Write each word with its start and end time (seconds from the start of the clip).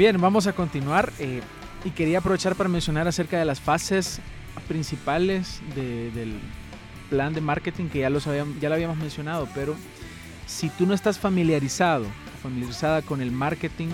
Bien, 0.00 0.18
vamos 0.18 0.46
a 0.46 0.54
continuar 0.54 1.12
eh, 1.18 1.42
y 1.84 1.90
quería 1.90 2.20
aprovechar 2.20 2.56
para 2.56 2.70
mencionar 2.70 3.06
acerca 3.06 3.38
de 3.38 3.44
las 3.44 3.60
fases 3.60 4.18
principales 4.66 5.60
del 5.74 6.40
plan 7.10 7.34
de 7.34 7.42
marketing 7.42 7.90
que 7.90 7.98
ya, 7.98 8.08
los 8.08 8.24
ya 8.24 8.68
lo 8.70 8.74
habíamos 8.74 8.96
mencionado, 8.96 9.46
pero 9.54 9.76
si 10.46 10.70
tú 10.70 10.86
no 10.86 10.94
estás 10.94 11.18
familiarizado, 11.18 12.06
familiarizada 12.42 13.02
con 13.02 13.20
el 13.20 13.30
marketing, 13.30 13.88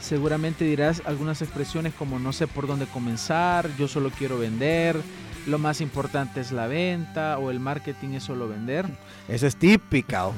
seguramente 0.00 0.64
dirás 0.64 1.02
algunas 1.06 1.40
expresiones 1.40 1.94
como 1.94 2.18
no 2.18 2.32
sé 2.32 2.48
por 2.48 2.66
dónde 2.66 2.86
comenzar, 2.86 3.70
yo 3.78 3.86
solo 3.86 4.10
quiero 4.10 4.40
vender, 4.40 5.00
lo 5.46 5.60
más 5.60 5.80
importante 5.80 6.40
es 6.40 6.50
la 6.50 6.66
venta 6.66 7.38
o 7.38 7.52
el 7.52 7.60
marketing 7.60 8.14
es 8.14 8.24
solo 8.24 8.48
vender. 8.48 8.86
Eso 9.28 9.46
es 9.46 9.54
típica, 9.54 10.32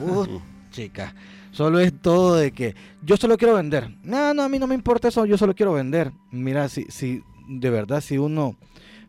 chica. 0.70 1.14
Solo 1.56 1.80
es 1.80 1.90
todo 2.02 2.34
de 2.34 2.52
que 2.52 2.74
yo 3.02 3.16
solo 3.16 3.38
quiero 3.38 3.54
vender. 3.54 3.88
No, 4.02 4.34
no, 4.34 4.42
a 4.42 4.48
mí 4.50 4.58
no 4.58 4.66
me 4.66 4.74
importa 4.74 5.08
eso, 5.08 5.24
yo 5.24 5.38
solo 5.38 5.54
quiero 5.54 5.72
vender. 5.72 6.12
Mira, 6.30 6.68
si, 6.68 6.84
si 6.90 7.22
de 7.48 7.70
verdad, 7.70 8.02
si 8.02 8.18
uno 8.18 8.58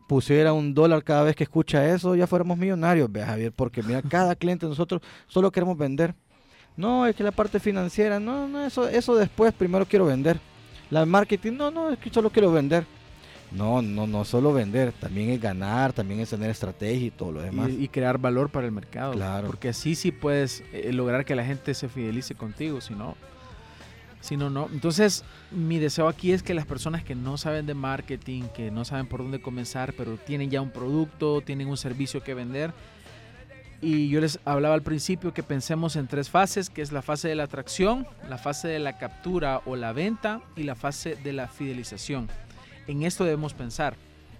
pusiera 0.07 0.53
un 0.53 0.73
dólar 0.73 1.03
cada 1.03 1.23
vez 1.23 1.35
que 1.35 1.43
escucha 1.43 1.93
eso, 1.93 2.15
ya 2.15 2.25
fuéramos 2.25 2.57
millonarios, 2.57 3.11
ve 3.11 3.21
Javier, 3.21 3.51
porque 3.51 3.83
mira, 3.83 4.01
cada 4.01 4.33
cliente 4.37 4.65
nosotros 4.65 5.01
solo 5.27 5.51
queremos 5.51 5.77
vender. 5.77 6.15
No, 6.77 7.05
es 7.05 7.17
que 7.17 7.23
la 7.25 7.33
parte 7.33 7.59
financiera, 7.59 8.17
no, 8.17 8.47
no, 8.47 8.65
eso, 8.65 8.87
eso 8.87 9.13
después, 9.17 9.51
primero 9.51 9.85
quiero 9.85 10.05
vender. 10.05 10.39
La 10.89 11.05
marketing, 11.05 11.51
no, 11.51 11.69
no, 11.69 11.89
es 11.89 11.99
que 11.99 12.09
solo 12.09 12.29
quiero 12.29 12.49
vender. 12.49 12.85
No, 13.51 13.81
no, 13.81 14.07
no 14.07 14.25
solo 14.25 14.51
vender, 14.51 14.91
también 14.91 15.29
es 15.29 15.41
ganar, 15.41 15.93
también 15.93 16.19
es 16.19 16.29
tener 16.29 16.49
estrategia 16.49 17.07
y 17.07 17.11
todo 17.11 17.31
lo 17.31 17.41
demás. 17.41 17.69
Y, 17.69 17.87
crear 17.87 18.17
valor 18.17 18.49
para 18.49 18.65
el 18.65 18.73
mercado. 18.73 19.13
Claro. 19.13 19.47
Porque 19.47 19.69
así 19.69 19.95
sí 19.95 20.11
puedes 20.11 20.63
eh, 20.73 20.91
lograr 20.91 21.23
que 21.23 21.35
la 21.35 21.45
gente 21.45 21.73
se 21.73 21.87
fidelice 21.87 22.35
contigo, 22.35 22.81
si 22.81 22.93
no, 22.93 23.15
si 24.19 24.35
no, 24.35 24.49
no. 24.49 24.67
Entonces, 24.73 25.23
mi 25.51 25.79
deseo 25.79 26.09
aquí 26.09 26.33
es 26.33 26.43
que 26.43 26.53
las 26.53 26.65
personas 26.65 27.03
que 27.03 27.15
no 27.15 27.37
saben 27.37 27.65
de 27.65 27.73
marketing, 27.73 28.43
que 28.53 28.69
no 28.69 28.83
saben 28.83 29.07
por 29.07 29.21
dónde 29.21 29.39
comenzar, 29.39 29.93
pero 29.93 30.17
tienen 30.17 30.49
ya 30.49 30.59
un 30.59 30.71
producto, 30.71 31.41
tienen 31.41 31.69
un 31.69 31.77
servicio 31.77 32.21
que 32.21 32.33
vender, 32.33 32.73
y 33.79 34.09
yo 34.09 34.19
les 34.21 34.39
hablaba 34.43 34.73
al 34.73 34.81
principio 34.81 35.33
que 35.33 35.43
pensemos 35.43 35.95
en 35.95 36.07
tres 36.07 36.29
fases, 36.29 36.69
que 36.69 36.81
es 36.81 36.91
la 36.91 37.03
fase 37.03 37.27
de 37.27 37.35
la 37.35 37.43
atracción, 37.43 38.07
la 38.27 38.37
fase 38.37 38.67
de 38.67 38.79
la 38.79 38.97
captura 38.97 39.61
o 39.65 39.75
la 39.75 39.93
venta 39.93 40.41
y 40.55 40.63
la 40.63 40.75
fase 40.75 41.15
de 41.15 41.33
la 41.33 41.47
fidelización. 41.47 42.27
En 42.87 43.03
esto 43.03 43.23
debemos 43.23 43.53
pensar 43.53 43.95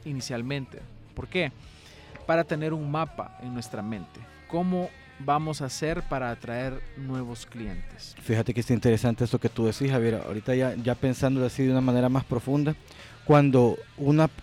inicialmente. 0.06 0.80
¿Por 1.14 1.28
qué? 1.28 1.52
Para 2.26 2.44
tener 2.44 2.74
un 2.74 2.90
mapa 2.90 3.38
en 3.42 3.54
nuestra 3.54 3.82
mente. 3.82 4.20
¿Cómo 4.48 4.90
vamos 5.20 5.62
a 5.62 5.66
hacer 5.66 6.04
para 6.04 6.32
atraer 6.32 6.82
nuevos 6.96 7.46
clientes? 7.46 8.16
Fíjate 8.22 8.54
que 8.54 8.62
es 8.62 8.72
interesante 8.72 9.24
esto 9.24 9.40
que 9.40 9.50
tú 9.50 9.66
decís, 9.66 9.92
Javier. 9.92 10.22
Ahorita 10.26 10.56
ya, 10.56 10.76
ya 10.76 10.96
pensando 10.96 11.46
así 11.46 11.64
de 11.64 11.72
una 11.72 11.82
manera 11.82 12.08
más 12.08 12.24
profunda, 12.24 12.76
cuando, 13.26 13.78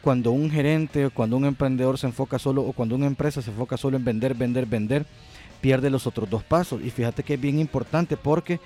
cuando 0.02 0.32
un 0.32 0.50
gerente 0.50 1.06
o 1.06 1.10
cuando 1.10 1.38
un 1.38 1.46
emprendedor 1.46 1.98
se 1.98 2.06
enfoca 2.06 2.38
solo 2.38 2.62
o 2.62 2.72
cuando 2.72 2.94
una 2.94 3.06
empresa 3.06 3.40
se 3.40 3.50
enfoca 3.50 3.78
solo 3.78 3.96
en 3.96 4.04
vender, 4.04 4.34
vender, 4.34 4.66
vender, 4.66 5.06
pierde 5.62 5.88
los 5.88 6.06
otros 6.06 6.28
dos 6.28 6.44
pasos. 6.44 6.82
Y 6.84 6.90
fíjate 6.90 7.22
que 7.22 7.34
es 7.34 7.40
bien 7.40 7.58
importante 7.58 8.18
porque 8.18 8.60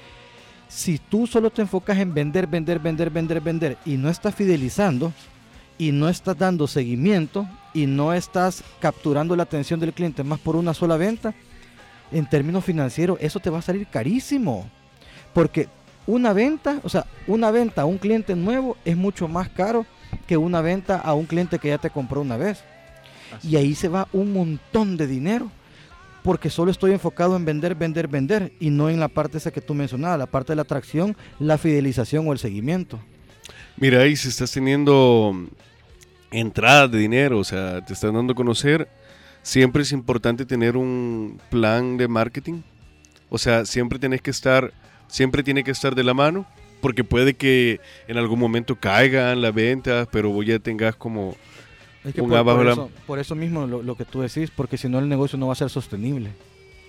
si 0.68 0.98
tú 0.98 1.26
solo 1.26 1.50
te 1.50 1.62
enfocas 1.62 1.98
en 1.98 2.12
vender, 2.12 2.46
vender, 2.46 2.78
vender, 2.78 3.10
vender, 3.10 3.40
vender 3.40 3.78
y 3.84 3.96
no 3.96 4.10
estás 4.10 4.34
fidelizando 4.34 5.12
y 5.78 5.92
no 5.92 6.08
estás 6.08 6.36
dando 6.36 6.66
seguimiento 6.66 7.48
y 7.72 7.86
no 7.86 8.12
estás 8.12 8.62
capturando 8.80 9.34
la 9.34 9.44
atención 9.44 9.80
del 9.80 9.94
cliente 9.94 10.24
más 10.24 10.38
por 10.40 10.56
una 10.56 10.74
sola 10.74 10.96
venta, 10.96 11.34
en 12.12 12.28
términos 12.28 12.64
financieros 12.64 13.18
eso 13.20 13.40
te 13.40 13.50
va 13.50 13.58
a 13.58 13.62
salir 13.62 13.86
carísimo. 13.86 14.68
Porque 15.32 15.68
una 16.06 16.32
venta, 16.32 16.80
o 16.82 16.88
sea, 16.88 17.06
una 17.26 17.50
venta 17.50 17.82
a 17.82 17.86
un 17.86 17.98
cliente 17.98 18.34
nuevo 18.34 18.76
es 18.84 18.96
mucho 18.96 19.28
más 19.28 19.48
caro 19.48 19.86
que 20.26 20.36
una 20.36 20.60
venta 20.60 20.96
a 20.96 21.14
un 21.14 21.26
cliente 21.26 21.58
que 21.58 21.68
ya 21.68 21.78
te 21.78 21.90
compró 21.90 22.20
una 22.20 22.36
vez. 22.36 22.62
y 23.42 23.56
ahí 23.56 23.74
se 23.74 23.88
va 23.88 24.08
un 24.12 24.32
montón 24.32 24.96
de 24.96 25.06
dinero 25.06 25.50
porque 26.22 26.50
solo 26.50 26.70
estoy 26.70 26.92
enfocado 26.92 27.36
en 27.36 27.44
vender, 27.44 27.74
vender, 27.74 28.08
vender 28.08 28.52
y 28.60 28.70
no 28.70 28.90
en 28.90 29.00
la 29.00 29.08
parte 29.08 29.38
esa 29.38 29.50
que 29.50 29.60
tú 29.60 29.74
mencionabas, 29.74 30.18
la 30.18 30.26
parte 30.26 30.52
de 30.52 30.56
la 30.56 30.62
atracción, 30.62 31.16
la 31.38 31.58
fidelización 31.58 32.26
o 32.28 32.32
el 32.32 32.38
seguimiento. 32.38 33.00
Mira, 33.76 34.00
ahí 34.00 34.16
si 34.16 34.28
estás 34.28 34.50
teniendo 34.50 35.34
entradas 36.30 36.90
de 36.90 36.98
dinero, 36.98 37.38
o 37.38 37.44
sea, 37.44 37.84
te 37.84 37.92
están 37.92 38.14
dando 38.14 38.32
a 38.32 38.36
conocer, 38.36 38.88
siempre 39.42 39.82
es 39.82 39.92
importante 39.92 40.44
tener 40.44 40.76
un 40.76 41.40
plan 41.50 41.96
de 41.96 42.08
marketing. 42.08 42.62
O 43.30 43.38
sea, 43.38 43.64
siempre 43.64 43.98
tienes 43.98 44.20
que 44.20 44.30
estar, 44.30 44.72
siempre 45.06 45.42
tiene 45.42 45.64
que 45.64 45.70
estar 45.70 45.94
de 45.94 46.04
la 46.04 46.14
mano, 46.14 46.46
porque 46.80 47.04
puede 47.04 47.34
que 47.34 47.80
en 48.06 48.16
algún 48.16 48.38
momento 48.38 48.76
caigan 48.76 49.40
las 49.42 49.54
ventas, 49.54 50.08
pero 50.10 50.42
ya 50.42 50.58
tengas 50.58 50.96
como 50.96 51.36
por, 53.06 53.18
eso, 53.18 53.34
mismo 53.34 53.66
lo, 53.66 53.94
que 53.96 54.04
tú 54.04 54.20
decís, 54.20 54.50
porque 54.54 54.76
si 54.76 54.88
no 54.88 54.98
el 54.98 55.08
negocio 55.08 55.38
no 55.38 55.46
va 55.46 55.52
a 55.52 55.56
ser 55.56 55.70
sostenible. 55.70 56.30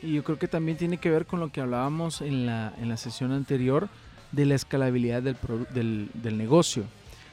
Y 0.01 0.13
yo 0.13 0.23
creo 0.23 0.39
que 0.39 0.47
también 0.47 0.77
tiene 0.77 0.97
que 0.97 1.09
ver 1.09 1.25
con 1.25 1.39
lo 1.39 1.51
que 1.51 1.61
hablábamos 1.61 2.21
en 2.21 2.45
la, 2.45 2.73
en 2.79 2.89
la 2.89 2.97
sesión 2.97 3.31
anterior 3.31 3.89
de 4.31 4.45
la 4.45 4.55
escalabilidad 4.55 5.21
del, 5.21 5.35
del, 5.73 6.09
del 6.13 6.37
negocio. 6.37 6.83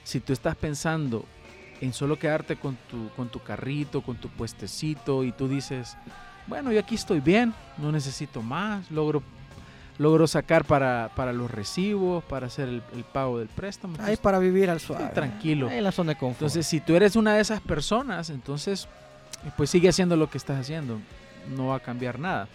Si 0.05 0.21
tú 0.21 0.33
estás 0.33 0.57
pensando 0.57 1.25
en 1.81 1.93
solo 1.93 2.19
quedarte 2.19 2.57
con 2.57 2.77
tu, 2.91 3.09
con 3.11 3.29
tu 3.29 3.41
carrito, 3.41 4.01
con 4.01 4.17
tu 4.17 4.29
puestecito 4.29 5.23
y 5.23 5.33
tú 5.33 5.49
dices, 5.49 5.97
bueno, 6.47 6.73
yo 6.73 6.81
aquí 6.81 6.95
estoy 6.95 7.21
bien, 7.21 7.55
no 7.79 7.93
necesito 7.93 8.43
más, 8.43 8.91
logro 8.91 9.23
logro 9.99 10.27
sacar 10.27 10.65
para, 10.65 11.11
para 11.15 11.33
los 11.33 11.51
recibos, 11.51 12.23
para 12.25 12.47
hacer 12.47 12.69
el, 12.69 12.83
pago 13.13 13.39
del 13.39 13.49
préstamo. 13.49 13.97
Ahí 14.01 14.17
para 14.17 14.39
vivir 14.39 14.71
al 14.71 14.81
suave. 14.81 15.11
Tranquilo. 15.15 15.71
en 15.71 15.85
la 15.85 15.93
zona 15.93 16.13
de 16.13 16.19
confort. 16.19 16.43
Entonces, 16.43 16.67
si 16.67 16.81
tú 16.81 16.95
eres 16.95 17.17
una 17.17 17.35
de 17.35 17.41
esas 17.41 17.61
personas, 17.61 18.31
entonces, 18.31 18.89
pues 19.57 19.71
sigue 19.71 19.89
haciendo 19.89 20.17
lo 20.17 20.29
que 20.29 20.39
estás 20.39 20.61
haciendo. 20.61 20.99
No 21.57 21.69
va 21.69 21.77
a 21.77 21.81
cambiar 21.81 22.19
nada. 22.19 22.49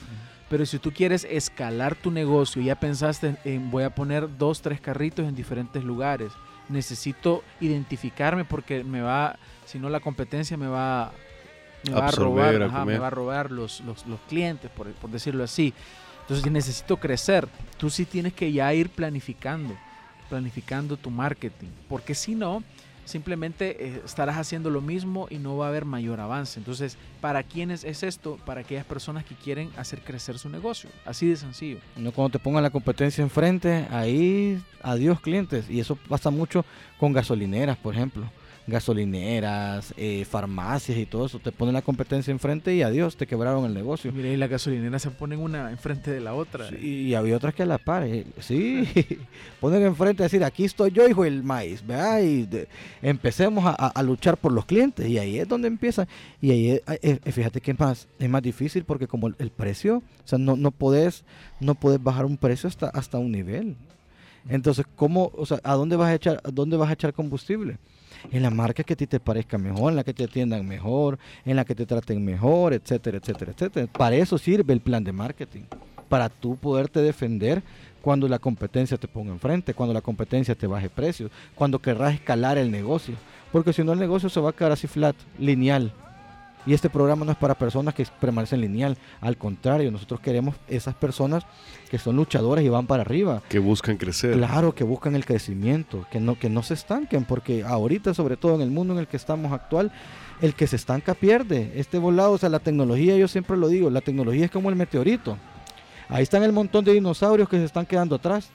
Pero 0.49 0.65
si 0.65 0.79
tú 0.79 0.91
quieres 0.91 1.25
escalar 1.29 1.95
tu 1.95 2.11
negocio, 2.11 2.61
ya 2.61 2.75
pensaste 2.75 3.37
en 3.45 3.71
voy 3.71 3.83
a 3.83 3.95
poner 3.95 4.37
dos, 4.37 4.61
tres 4.61 4.81
carritos 4.81 5.25
en 5.25 5.33
diferentes 5.33 5.83
lugares. 5.83 6.33
Necesito 6.67 7.43
identificarme 7.61 8.43
porque 8.43 8.83
me 8.83 9.01
va, 9.01 9.37
si 9.65 9.79
no 9.79 9.89
la 9.89 10.01
competencia 10.01 10.57
me 10.57 10.67
va, 10.67 11.13
me 11.87 11.93
va 11.93 12.07
a 12.07 12.11
robar, 12.11 12.85
me 12.85 12.97
va 12.97 13.07
a 13.07 13.09
robar 13.09 13.49
los, 13.49 13.79
los, 13.81 14.05
los 14.07 14.19
clientes, 14.27 14.69
por, 14.71 14.91
por 14.91 15.09
decirlo 15.09 15.45
así. 15.45 15.73
Entonces, 16.31 16.49
necesito 16.49 16.95
crecer, 16.95 17.49
tú 17.77 17.89
sí 17.89 18.05
tienes 18.05 18.31
que 18.31 18.53
ya 18.53 18.73
ir 18.73 18.89
planificando, 18.89 19.75
planificando 20.29 20.95
tu 20.95 21.09
marketing, 21.09 21.67
porque 21.89 22.15
si 22.15 22.35
no, 22.35 22.63
simplemente 23.03 23.85
eh, 23.85 24.01
estarás 24.05 24.37
haciendo 24.37 24.69
lo 24.69 24.79
mismo 24.79 25.27
y 25.29 25.39
no 25.39 25.57
va 25.57 25.65
a 25.65 25.69
haber 25.69 25.83
mayor 25.83 26.21
avance. 26.21 26.57
Entonces, 26.57 26.97
¿para 27.19 27.43
quiénes 27.43 27.83
es 27.83 28.01
esto? 28.03 28.39
Para 28.45 28.61
aquellas 28.61 28.85
personas 28.85 29.25
que 29.25 29.35
quieren 29.35 29.71
hacer 29.75 29.99
crecer 29.99 30.39
su 30.39 30.47
negocio. 30.47 30.89
Así 31.05 31.27
de 31.27 31.35
sencillo. 31.35 31.79
No 31.97 32.13
cuando 32.13 32.37
te 32.37 32.39
pongan 32.39 32.63
la 32.63 32.69
competencia 32.69 33.21
enfrente, 33.21 33.85
ahí 33.91 34.57
adiós 34.83 35.19
clientes. 35.19 35.69
Y 35.69 35.81
eso 35.81 35.97
pasa 35.97 36.29
mucho 36.29 36.63
con 36.97 37.11
gasolineras, 37.11 37.75
por 37.75 37.93
ejemplo 37.93 38.31
gasolineras, 38.71 39.93
eh, 39.97 40.25
farmacias 40.25 40.97
y 40.97 41.05
todo 41.05 41.25
eso. 41.25 41.39
Te 41.39 41.51
ponen 41.51 41.73
la 41.73 41.81
competencia 41.81 42.31
enfrente 42.31 42.73
y 42.73 42.81
adiós, 42.81 43.15
te 43.15 43.27
quebraron 43.27 43.65
el 43.65 43.73
negocio. 43.73 44.11
Mire, 44.11 44.33
y 44.33 44.37
las 44.37 44.49
gasolineras 44.49 45.01
se 45.01 45.11
ponen 45.11 45.39
una 45.39 45.69
enfrente 45.69 46.11
de 46.11 46.21
la 46.21 46.33
otra. 46.33 46.69
y 46.75 47.13
había 47.13 47.35
otras 47.35 47.53
que 47.53 47.63
a 47.63 47.65
la 47.65 47.77
par. 47.77 48.03
Eh, 48.03 48.25
sí, 48.39 48.87
ponen 49.59 49.83
enfrente 49.83 50.23
a 50.23 50.25
decir, 50.25 50.43
aquí 50.43 50.63
estoy 50.63 50.91
yo, 50.91 51.07
hijo 51.07 51.25
el 51.25 51.43
maíz. 51.43 51.85
¿verdad? 51.85 52.21
Y 52.23 52.47
empecemos 53.01 53.63
a, 53.65 54.03
luchar 54.03 54.37
por 54.37 54.51
los 54.51 54.65
clientes. 54.65 55.07
Y 55.07 55.17
ahí 55.17 55.37
es 55.37 55.47
donde 55.47 55.67
empieza. 55.67 56.07
Y 56.41 56.51
ahí, 56.51 56.81
eh, 57.01 57.19
fíjate 57.31 57.61
que 57.61 57.71
es 57.71 57.79
más, 57.79 58.07
es 58.17 58.29
más 58.29 58.41
difícil 58.41 58.83
porque 58.85 59.07
como 59.07 59.27
el, 59.27 59.51
precio, 59.51 59.97
o 59.97 60.27
sea, 60.27 60.39
no, 60.39 60.55
no, 60.55 60.71
podés, 60.71 61.23
no 61.59 61.75
podés 61.75 62.01
bajar 62.01 62.25
un 62.25 62.37
precio 62.37 62.67
hasta, 62.67 62.87
hasta 62.87 63.19
un 63.19 63.31
nivel. 63.31 63.75
Entonces, 64.49 64.85
¿cómo, 64.95 65.31
o 65.35 65.45
sea, 65.45 65.59
¿a 65.63 65.73
dónde 65.75 65.95
vas 65.95 66.09
a 66.09 66.15
echar, 66.15 66.41
a 66.43 66.51
dónde 66.51 66.77
vas 66.77 66.89
a 66.89 66.93
echar 66.93 67.13
combustible? 67.13 67.77
en 68.31 68.43
la 68.43 68.49
marca 68.49 68.83
que 68.83 68.93
a 68.93 68.95
ti 68.95 69.07
te 69.07 69.19
parezca 69.19 69.57
mejor, 69.57 69.91
en 69.91 69.95
la 69.95 70.03
que 70.03 70.13
te 70.13 70.25
atiendan 70.25 70.67
mejor, 70.67 71.17
en 71.45 71.55
la 71.55 71.65
que 71.65 71.73
te 71.73 71.85
traten 71.85 72.23
mejor, 72.23 72.73
etcétera, 72.73 73.17
etcétera, 73.17 73.51
etcétera. 73.51 73.87
Para 73.87 74.15
eso 74.15 74.37
sirve 74.37 74.73
el 74.73 74.81
plan 74.81 75.03
de 75.03 75.11
marketing, 75.11 75.61
para 76.07 76.29
tú 76.29 76.55
poderte 76.55 77.01
defender 77.01 77.63
cuando 78.01 78.27
la 78.27 78.39
competencia 78.39 78.97
te 78.97 79.07
ponga 79.07 79.31
enfrente, 79.31 79.73
cuando 79.73 79.93
la 79.93 80.01
competencia 80.01 80.55
te 80.55 80.67
baje 80.67 80.89
precios, 80.89 81.31
cuando 81.55 81.79
querrás 81.79 82.15
escalar 82.15 82.57
el 82.57 82.71
negocio. 82.71 83.15
Porque 83.51 83.73
si 83.73 83.83
no 83.83 83.93
el 83.93 83.99
negocio 83.99 84.29
se 84.29 84.39
va 84.39 84.49
a 84.49 84.53
quedar 84.53 84.71
así 84.71 84.87
flat, 84.87 85.15
lineal. 85.37 85.93
Y 86.65 86.73
este 86.73 86.89
programa 86.89 87.25
no 87.25 87.31
es 87.31 87.37
para 87.37 87.55
personas 87.55 87.93
que 87.93 88.05
permanecen 88.19 88.61
lineal. 88.61 88.97
Al 89.19 89.37
contrario, 89.37 89.91
nosotros 89.91 90.19
queremos 90.19 90.55
esas 90.67 90.93
personas 90.93 91.43
que 91.89 91.97
son 91.97 92.15
luchadoras 92.15 92.63
y 92.63 92.69
van 92.69 92.85
para 92.85 93.01
arriba. 93.01 93.41
Que 93.49 93.59
buscan 93.59 93.97
crecer. 93.97 94.33
Claro, 94.33 94.75
que 94.75 94.83
buscan 94.83 95.15
el 95.15 95.25
crecimiento, 95.25 96.05
que 96.11 96.19
no, 96.19 96.37
que 96.37 96.49
no 96.49 96.61
se 96.61 96.75
estanquen, 96.75 97.25
porque 97.25 97.63
ahorita, 97.63 98.13
sobre 98.13 98.37
todo 98.37 98.55
en 98.55 98.61
el 98.61 98.69
mundo 98.69 98.93
en 98.93 98.99
el 98.99 99.07
que 99.07 99.17
estamos 99.17 99.51
actual, 99.51 99.91
el 100.41 100.53
que 100.53 100.67
se 100.67 100.75
estanca 100.75 101.13
pierde. 101.13 101.71
Este 101.75 101.97
volado, 101.97 102.33
o 102.33 102.37
sea, 102.37 102.49
la 102.49 102.59
tecnología, 102.59 103.17
yo 103.17 103.27
siempre 103.27 103.57
lo 103.57 103.67
digo, 103.67 103.89
la 103.89 104.01
tecnología 104.01 104.45
es 104.45 104.51
como 104.51 104.69
el 104.69 104.75
meteorito. 104.75 105.37
Ahí 106.09 106.23
están 106.23 106.43
el 106.43 106.51
montón 106.51 106.83
de 106.83 106.93
dinosaurios 106.93 107.47
que 107.47 107.57
se 107.57 107.65
están 107.65 107.85
quedando 107.85 108.15
atrás. 108.15 108.49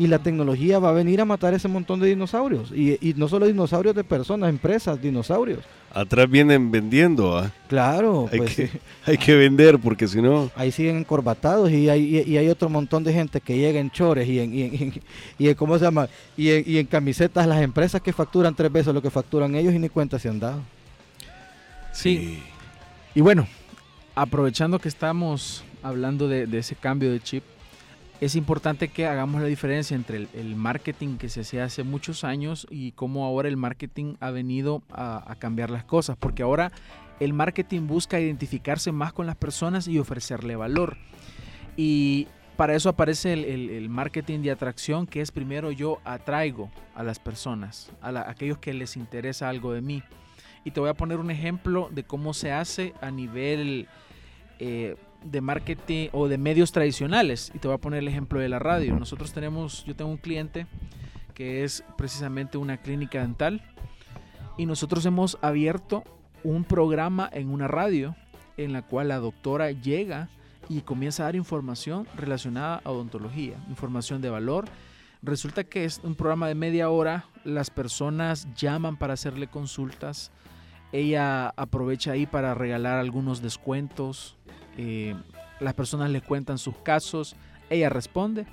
Y 0.00 0.06
la 0.08 0.18
tecnología 0.18 0.80
va 0.80 0.88
a 0.88 0.92
venir 0.92 1.20
a 1.20 1.24
matar 1.24 1.54
ese 1.54 1.68
montón 1.68 2.00
de 2.00 2.08
dinosaurios. 2.08 2.72
Y, 2.72 3.14
no 3.16 3.28
solo 3.28 3.46
dinosaurios 3.46 3.94
de 3.94 4.02
personas, 4.02 4.48
empresas, 4.50 5.00
dinosaurios. 5.00 5.60
Atrás 5.92 6.28
vienen 6.28 6.70
vendiendo. 6.70 7.36
¿ah? 7.36 7.52
Claro. 7.68 8.28
Hay, 8.32 8.38
pues, 8.38 8.56
que, 8.56 8.70
hay 9.06 9.18
que 9.18 9.36
vender 9.36 9.78
porque 9.78 10.08
si 10.08 10.22
no... 10.22 10.50
Ahí 10.56 10.72
siguen 10.72 10.96
encorbatados 10.96 11.70
y 11.70 11.88
hay, 11.88 12.24
y, 12.26 12.36
hay 12.36 12.48
otro 12.48 12.68
montón 12.68 13.04
de 13.04 13.12
gente 13.12 13.40
que 13.40 13.58
llega 13.58 13.78
en 13.78 13.90
chores 13.90 14.26
y 14.26 14.40
en, 14.40 15.02
y 15.38 15.54
¿cómo 15.54 15.78
se 15.78 15.84
llama? 15.84 16.08
Y 16.36 16.50
y 16.70 16.78
en 16.78 16.86
camisetas 16.86 17.46
las 17.46 17.60
empresas 17.62 18.00
que 18.00 18.12
facturan 18.12 18.54
tres 18.54 18.72
veces 18.72 18.94
lo 18.94 19.02
que 19.02 19.10
facturan 19.10 19.54
ellos 19.54 19.74
y 19.74 19.78
ni 19.78 19.88
cuenta 19.88 20.18
se 20.18 20.28
han 20.28 20.40
dado. 20.40 20.62
Sí. 21.92 22.42
Y 23.14 23.20
bueno, 23.20 23.46
aprovechando 24.14 24.78
que 24.78 24.88
estamos 24.88 25.64
hablando 25.82 26.28
de, 26.28 26.46
ese 26.58 26.76
cambio 26.76 27.10
de 27.10 27.20
chip, 27.20 27.42
es 28.20 28.36
importante 28.36 28.88
que 28.88 29.06
hagamos 29.06 29.40
la 29.40 29.46
diferencia 29.46 29.94
entre 29.94 30.28
el, 30.34 30.54
marketing 30.54 31.16
que 31.16 31.30
se 31.30 31.40
hacía 31.40 31.64
hace 31.64 31.84
muchos 31.84 32.22
años 32.22 32.66
y 32.70 32.92
cómo 32.92 33.24
ahora 33.24 33.48
el 33.48 33.56
marketing 33.56 34.16
ha 34.20 34.30
venido 34.30 34.82
a, 34.90 35.34
cambiar 35.38 35.70
las 35.70 35.84
cosas, 35.84 36.18
porque 36.18 36.42
ahora 36.42 36.70
el 37.18 37.32
marketing 37.32 37.86
busca 37.86 38.20
identificarse 38.20 38.92
más 38.92 39.14
con 39.14 39.26
las 39.26 39.36
personas 39.36 39.88
y 39.88 39.98
ofrecerle 39.98 40.54
valor. 40.54 40.98
Y 41.78 42.28
para 42.58 42.74
eso 42.74 42.90
aparece 42.90 43.32
el, 43.32 43.88
marketing 43.88 44.40
de 44.40 44.50
atracción, 44.50 45.06
que 45.06 45.22
es 45.22 45.30
primero 45.30 45.70
yo 45.70 45.98
atraigo 46.04 46.70
a 46.94 47.02
las 47.02 47.18
personas, 47.18 47.90
a, 48.02 48.10
a 48.10 48.30
aquellos 48.30 48.58
que 48.58 48.74
les 48.74 48.98
interesa 48.98 49.48
algo 49.48 49.72
de 49.72 49.80
mí. 49.80 50.02
Y 50.62 50.72
te 50.72 50.80
voy 50.80 50.90
a 50.90 50.94
poner 50.94 51.18
un 51.18 51.30
ejemplo 51.30 51.88
de 51.90 52.04
cómo 52.04 52.34
se 52.34 52.52
hace 52.52 52.92
a 53.00 53.10
nivel 53.10 53.88
eh, 54.58 54.96
de 55.24 55.40
marketing 55.40 56.08
o 56.12 56.28
de 56.28 56.38
medios 56.38 56.72
tradicionales. 56.72 57.50
Y 57.54 57.58
te 57.58 57.68
voy 57.68 57.76
a 57.76 57.80
poner 57.80 58.00
el 58.00 58.08
ejemplo 58.08 58.40
de 58.40 58.48
la 58.48 58.58
radio. 58.58 58.98
Nosotros 58.98 59.32
tenemos, 59.32 59.84
yo 59.84 59.94
tengo 59.94 60.10
un 60.10 60.16
cliente 60.16 60.66
que 61.34 61.64
es 61.64 61.84
precisamente 61.96 62.58
una 62.58 62.78
clínica 62.78 63.20
dental. 63.20 63.62
Y 64.56 64.66
nosotros 64.66 65.06
hemos 65.06 65.38
abierto 65.40 66.04
un 66.44 66.64
programa 66.64 67.28
en 67.32 67.50
una 67.50 67.68
radio 67.68 68.14
en 68.56 68.72
la 68.72 68.82
cual 68.82 69.08
la 69.08 69.18
doctora 69.18 69.70
llega 69.70 70.28
y 70.68 70.82
comienza 70.82 71.22
a 71.22 71.26
dar 71.26 71.36
información 71.36 72.06
relacionada 72.16 72.80
a 72.84 72.90
odontología, 72.90 73.56
información 73.68 74.20
de 74.20 74.30
valor. 74.30 74.66
Resulta 75.22 75.64
que 75.64 75.84
es 75.84 76.00
un 76.04 76.14
programa 76.14 76.48
de 76.48 76.54
media 76.54 76.90
hora, 76.90 77.24
las 77.44 77.70
personas 77.70 78.46
llaman 78.54 78.96
para 78.96 79.14
hacerle 79.14 79.48
consultas, 79.48 80.30
ella 80.92 81.48
aprovecha 81.50 82.12
ahí 82.12 82.26
para 82.26 82.54
regalar 82.54 82.98
algunos 82.98 83.42
descuentos. 83.42 84.36
Eh, 84.82 85.14
las 85.60 85.74
personas 85.74 86.10
le 86.10 86.22
cuentan 86.22 86.56
sus 86.56 86.74
casos. 86.78 87.36
Ella 87.68 87.90
responde. 87.90 88.46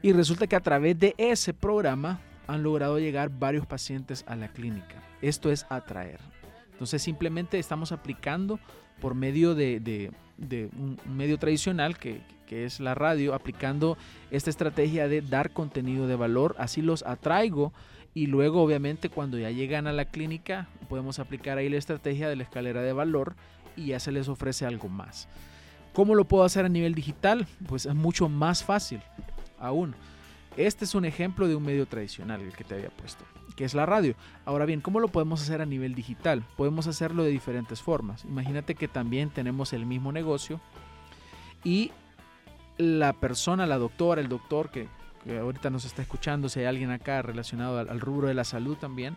Y 0.00 0.12
resulta 0.12 0.46
que 0.46 0.54
a 0.54 0.60
través 0.60 0.96
de 0.96 1.14
ese 1.18 1.52
programa 1.52 2.20
han 2.46 2.62
logrado 2.62 3.00
llegar 3.00 3.30
varios 3.30 3.66
pacientes 3.66 4.24
a 4.28 4.36
la 4.36 4.48
clínica. 4.48 5.02
Esto 5.22 5.50
es 5.50 5.66
atraer. 5.70 6.20
Entonces 6.72 7.02
simplemente 7.02 7.58
estamos 7.58 7.90
aplicando 7.90 8.60
por 9.00 9.14
medio 9.14 9.56
de, 9.56 10.12
un 10.76 10.98
medio 11.16 11.38
tradicional 11.38 11.98
que, 11.98 12.22
es 12.50 12.78
la 12.78 12.94
radio, 12.94 13.34
aplicando 13.34 13.98
esta 14.30 14.48
estrategia 14.48 15.08
de 15.08 15.20
dar 15.20 15.50
contenido 15.50 16.06
de 16.06 16.14
valor. 16.14 16.54
Así 16.56 16.82
los 16.82 17.02
atraigo 17.02 17.72
y 18.14 18.28
luego, 18.28 18.62
obviamente, 18.62 19.08
cuando 19.08 19.36
ya 19.36 19.50
llegan 19.50 19.88
a 19.88 19.92
la 19.92 20.04
clínica, 20.04 20.68
podemos 20.88 21.18
aplicar 21.18 21.58
ahí 21.58 21.68
la 21.68 21.78
estrategia 21.78 22.28
de 22.28 22.36
la 22.36 22.44
escalera 22.44 22.82
de 22.82 22.92
valor 22.92 23.34
y 23.76 23.86
ya 23.86 24.00
se 24.00 24.12
les 24.12 24.28
ofrece 24.28 24.66
algo 24.66 24.88
más. 24.88 25.28
¿Cómo 25.92 26.14
lo 26.14 26.24
puedo 26.24 26.44
hacer 26.44 26.64
a 26.64 26.68
nivel 26.68 26.94
digital? 26.94 27.46
Pues 27.68 27.86
es 27.86 27.94
mucho 27.94 28.28
más 28.28 28.64
fácil 28.64 29.00
aún. 29.58 29.94
Este 30.56 30.84
es 30.84 30.94
un 30.94 31.04
ejemplo 31.04 31.48
de 31.48 31.56
un 31.56 31.64
medio 31.64 31.86
tradicional, 31.86 32.40
el 32.40 32.52
que 32.52 32.64
te 32.64 32.74
había 32.74 32.90
puesto, 32.90 33.24
que 33.56 33.64
es 33.64 33.74
la 33.74 33.86
radio. 33.86 34.14
Ahora 34.44 34.66
bien, 34.66 34.80
¿cómo 34.80 35.00
lo 35.00 35.08
podemos 35.08 35.42
hacer 35.42 35.60
a 35.60 35.66
nivel 35.66 35.94
digital? 35.94 36.44
Podemos 36.56 36.86
hacerlo 36.86 37.24
de 37.24 37.30
diferentes 37.30 37.82
formas. 37.82 38.24
Imagínate 38.24 38.74
que 38.74 38.86
también 38.86 39.30
tenemos 39.30 39.72
el 39.72 39.86
mismo 39.86 40.12
negocio 40.12 40.60
y 41.64 41.90
la 42.76 43.12
persona, 43.12 43.66
la 43.66 43.78
doctora, 43.78 44.20
el 44.20 44.28
doctor 44.28 44.70
que 44.70 44.88
ahorita 45.30 45.70
nos 45.70 45.84
está 45.84 46.02
escuchando, 46.02 46.48
si 46.48 46.60
hay 46.60 46.66
alguien 46.66 46.90
acá 46.90 47.22
relacionado 47.22 47.78
al, 47.78 48.00
rubro 48.00 48.28
de 48.28 48.34
la 48.34 48.44
salud 48.44 48.76
también, 48.76 49.16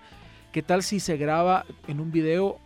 ¿qué 0.52 0.62
tal 0.62 0.84
si 0.84 1.00
se 1.00 1.18
graba 1.18 1.66
en 1.88 2.00
un 2.00 2.12
video 2.12 2.60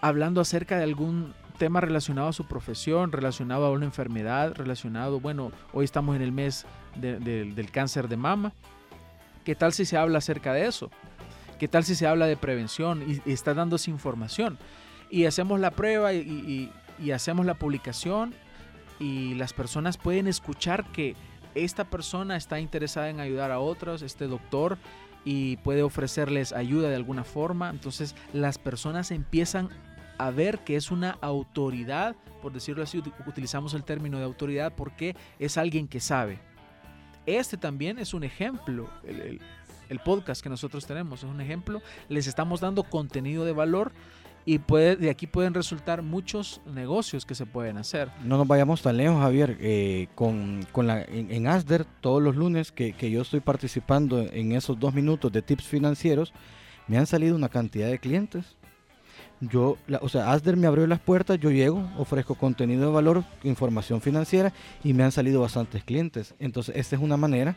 hablando 0.00 0.40
acerca 0.40 0.76
de 0.76 0.84
algún 0.84 1.34
tema 1.58 1.80
relacionado 1.80 2.28
a 2.28 2.32
su 2.32 2.46
profesión, 2.46 3.12
relacionado 3.12 3.66
a 3.66 3.70
una 3.70 3.84
enfermedad, 3.84 4.54
relacionado, 4.54 5.20
bueno, 5.20 5.52
hoy 5.72 5.84
estamos 5.84 6.16
en 6.16 6.22
el 6.22 6.32
mes 6.32 6.66
del 6.96 7.70
cáncer 7.70 8.08
de 8.08 8.16
mama, 8.16 8.52
¿qué 9.44 9.54
tal 9.54 9.72
si 9.72 9.84
se 9.84 9.96
habla 9.96 10.18
acerca 10.18 10.52
de 10.52 10.66
eso? 10.66 10.90
¿Qué 11.58 11.68
tal 11.68 11.84
si 11.84 11.94
se 11.94 12.06
habla 12.06 12.26
de 12.26 12.36
prevención 12.36 13.04
y, 13.24 13.30
está 13.30 13.54
dándose 13.54 13.90
información? 13.90 14.58
Y 15.10 15.26
hacemos 15.26 15.60
la 15.60 15.70
prueba 15.70 16.12
y 16.12 16.70
hacemos 17.12 17.46
la 17.46 17.54
publicación 17.54 18.34
y 18.98 19.34
las 19.34 19.52
personas 19.52 19.98
pueden 19.98 20.26
escuchar 20.26 20.84
que 20.92 21.16
esta 21.54 21.84
persona 21.84 22.36
está 22.36 22.60
interesada 22.60 23.10
en 23.10 23.20
ayudar 23.20 23.50
a 23.50 23.58
otros, 23.58 24.02
este 24.02 24.26
doctor, 24.26 24.78
y 25.24 25.56
puede 25.58 25.82
ofrecerles 25.82 26.52
ayuda 26.52 26.88
de 26.88 26.96
alguna 26.96 27.24
forma. 27.24 27.70
Entonces 27.70 28.14
las 28.32 28.58
personas 28.58 29.10
empiezan 29.10 29.68
a 30.18 30.30
ver 30.30 30.60
que 30.60 30.76
es 30.76 30.90
una 30.90 31.18
autoridad, 31.20 32.14
por 32.40 32.52
decirlo 32.52 32.82
así, 32.82 33.02
utilizamos 33.26 33.74
el 33.74 33.84
término 33.84 34.18
de 34.18 34.24
autoridad 34.24 34.72
porque 34.74 35.16
es 35.38 35.56
alguien 35.56 35.88
que 35.88 36.00
sabe. 36.00 36.38
Este 37.26 37.56
también 37.56 37.98
es 37.98 38.14
un 38.14 38.24
ejemplo, 38.24 38.90
el, 39.04 39.40
el 39.88 39.98
podcast 40.00 40.42
que 40.42 40.48
nosotros 40.48 40.86
tenemos 40.86 41.22
es 41.22 41.30
un 41.30 41.40
ejemplo. 41.40 41.82
Les 42.08 42.26
estamos 42.26 42.60
dando 42.60 42.82
contenido 42.82 43.44
de 43.44 43.52
valor 43.52 43.92
y 44.44 44.58
puede, 44.58 44.96
de 44.96 45.10
aquí 45.10 45.26
pueden 45.26 45.54
resultar 45.54 46.02
muchos 46.02 46.60
negocios 46.66 47.24
que 47.24 47.34
se 47.34 47.46
pueden 47.46 47.78
hacer. 47.78 48.10
No 48.24 48.36
nos 48.36 48.46
vayamos 48.46 48.82
tan 48.82 48.96
lejos, 48.96 49.20
Javier. 49.20 49.56
Eh, 49.60 50.08
con, 50.14 50.66
con 50.72 50.86
la, 50.86 51.02
en, 51.02 51.46
ASDER, 51.46 51.84
todos 52.00 52.22
los 52.22 52.36
lunes 52.36 52.72
que, 52.72 52.92
que, 52.92 53.10
yo 53.10 53.22
estoy 53.22 53.40
participando 53.40 54.20
en 54.20 54.52
esos 54.52 54.78
dos 54.78 54.94
minutos 54.94 55.30
de 55.30 55.42
tips 55.42 55.64
financieros, 55.64 56.32
me 56.88 56.98
han 56.98 57.06
salido 57.06 57.36
una 57.36 57.48
cantidad 57.48 57.88
de 57.88 57.98
clientes. 57.98 58.56
Yo, 59.40 59.76
o 60.00 60.08
sea, 60.08 60.32
ASDER 60.32 60.56
me 60.56 60.68
abrió 60.68 60.86
las 60.86 61.00
puertas, 61.00 61.38
yo 61.40 61.50
llego, 61.50 61.90
ofrezco 61.98 62.36
contenido 62.36 62.86
de 62.86 62.92
valor, 62.92 63.24
información 63.42 64.00
financiera 64.00 64.52
y 64.84 64.92
me 64.92 65.02
han 65.02 65.10
salido 65.10 65.40
bastantes 65.40 65.82
clientes. 65.82 66.34
Entonces, 66.38 66.76
esta 66.76 66.94
es 66.94 67.02
una 67.02 67.16
manera 67.16 67.56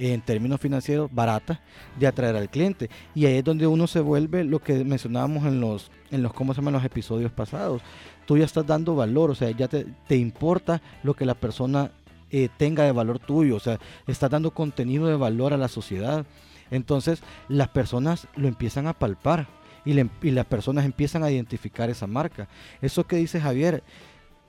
en 0.00 0.22
términos 0.22 0.60
financieros 0.60 1.12
barata 1.12 1.60
de 1.98 2.06
atraer 2.06 2.34
al 2.34 2.48
cliente. 2.48 2.88
Y 3.14 3.26
ahí 3.26 3.36
es 3.36 3.44
donde 3.44 3.66
uno 3.66 3.86
se 3.86 4.00
vuelve 4.00 4.44
lo 4.44 4.58
que 4.60 4.82
mencionábamos 4.82 5.44
en 5.44 5.60
los, 5.60 5.90
en 6.10 6.22
los, 6.22 6.32
¿cómo 6.32 6.54
se 6.54 6.60
llaman? 6.60 6.74
los 6.74 6.84
episodios 6.84 7.30
pasados. 7.30 7.82
Tú 8.26 8.38
ya 8.38 8.46
estás 8.46 8.66
dando 8.66 8.94
valor, 8.94 9.30
o 9.30 9.34
sea, 9.34 9.50
ya 9.50 9.68
te, 9.68 10.16
importa 10.16 10.80
lo 11.02 11.14
que 11.14 11.26
la 11.26 11.34
persona 11.34 11.92
eh, 12.30 12.48
tenga 12.56 12.84
de 12.84 12.92
valor 12.92 13.18
tuyo, 13.18 13.56
o 13.56 13.60
sea, 13.60 13.78
estás 14.06 14.30
dando 14.30 14.52
contenido 14.52 15.06
de 15.06 15.16
valor 15.16 15.52
a 15.52 15.58
la 15.58 15.68
sociedad. 15.68 16.24
Entonces 16.70 17.22
las 17.48 17.68
personas 17.68 18.26
lo 18.36 18.48
empiezan 18.48 18.86
a 18.86 18.94
palpar 18.94 19.48
y 19.84 19.92
las 20.30 20.46
personas 20.46 20.84
empiezan 20.84 21.24
a 21.24 21.30
identificar 21.30 21.90
esa 21.90 22.06
marca. 22.06 22.48
Eso 22.80 23.06
que 23.06 23.16
dice 23.16 23.40
Javier, 23.40 23.82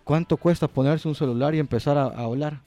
¿cuánto 0.04 0.38
cuesta 0.38 0.68
ponerse 0.68 1.08
un 1.08 1.16
celular 1.16 1.56
y 1.56 1.60
empezar 1.60 1.98
a 1.98 2.06
hablar? 2.06 2.62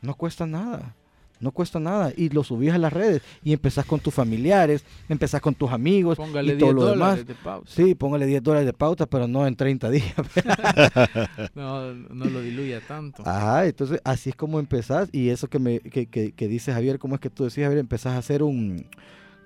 No 0.00 0.14
cuesta 0.14 0.46
nada. 0.46 0.94
No 1.40 1.50
cuesta 1.50 1.80
nada. 1.80 2.12
Y 2.16 2.28
lo 2.30 2.44
subís 2.44 2.72
a 2.72 2.78
las 2.78 2.92
redes 2.92 3.22
y 3.42 3.52
empezás 3.52 3.84
con 3.84 4.00
tus 4.00 4.14
familiares, 4.14 4.84
empezás 5.08 5.40
con 5.40 5.54
tus 5.54 5.70
amigos 5.70 6.16
póngale 6.16 6.54
y 6.54 6.58
todo 6.58 6.72
lo 6.72 6.86
demás. 6.86 7.26
De 7.26 7.34
pauta. 7.34 7.70
Sí, 7.70 7.94
póngale 7.94 8.26
10 8.26 8.42
dólares 8.42 8.66
de 8.66 8.72
pauta, 8.72 9.06
pero 9.06 9.26
no 9.26 9.46
en 9.46 9.56
30 9.56 9.90
días. 9.90 10.14
no, 11.54 11.92
no 11.92 12.24
lo 12.24 12.40
diluya 12.40 12.80
tanto. 12.86 13.22
Ajá, 13.26 13.66
entonces 13.66 14.00
así 14.04 14.30
es 14.30 14.36
como 14.36 14.58
empezás. 14.58 15.08
Y 15.12 15.30
eso 15.30 15.48
que, 15.48 15.58
me, 15.58 15.80
que, 15.80 16.06
que, 16.06 16.48
dice 16.48 16.72
Javier, 16.72 16.98
¿cómo 16.98 17.16
es 17.16 17.20
que 17.20 17.30
tú 17.30 17.44
decías, 17.44 17.66
Javier? 17.66 17.80
Empezás 17.80 18.14
a 18.14 18.18
hacer 18.18 18.42
un... 18.42 18.86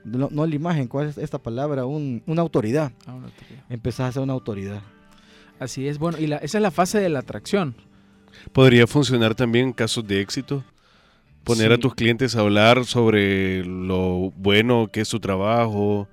No, 0.05 0.47
la 0.47 0.55
imagen, 0.55 0.89
¿cuál 0.89 1.09
es 1.09 1.19
esta 1.19 1.39
palabra? 1.39 1.85
Un, 1.85 2.23
una 2.27 2.41
autoridad. 2.41 2.93
Ah, 3.07 3.15
una 3.15 3.27
autoridad. 3.27 3.65
Empezás 3.69 4.01
a 4.01 4.09
hacer 4.09 4.23
una 4.23 4.33
autoridad. 4.33 4.83
Así 5.59 5.89
es, 5.89 5.99
bueno, 5.99 6.19
y 6.19 6.29
la, 6.29 6.37
esa 6.37 6.59
es 6.59 6.63
la 6.63 6.71
fase 6.71 7.01
de 7.01 7.09
la 7.09 7.19
atracción. 7.19 7.75
¿Podría 8.53 8.87
funcionar 8.87 9.35
también 9.35 9.67
en 9.67 9.73
casos 9.73 10.07
de 10.07 10.21
éxito? 10.21 10.65
Poner 11.45 11.73
a 11.73 11.79
tus 11.79 11.95
clientes 11.95 12.37
a 12.37 12.41
hablar 12.41 12.85
sobre 12.85 13.65
lo 13.65 14.33
bueno 14.37 14.89
que 14.93 15.01
es 15.03 15.09
su 15.09 15.21
trabajo. 15.21 16.09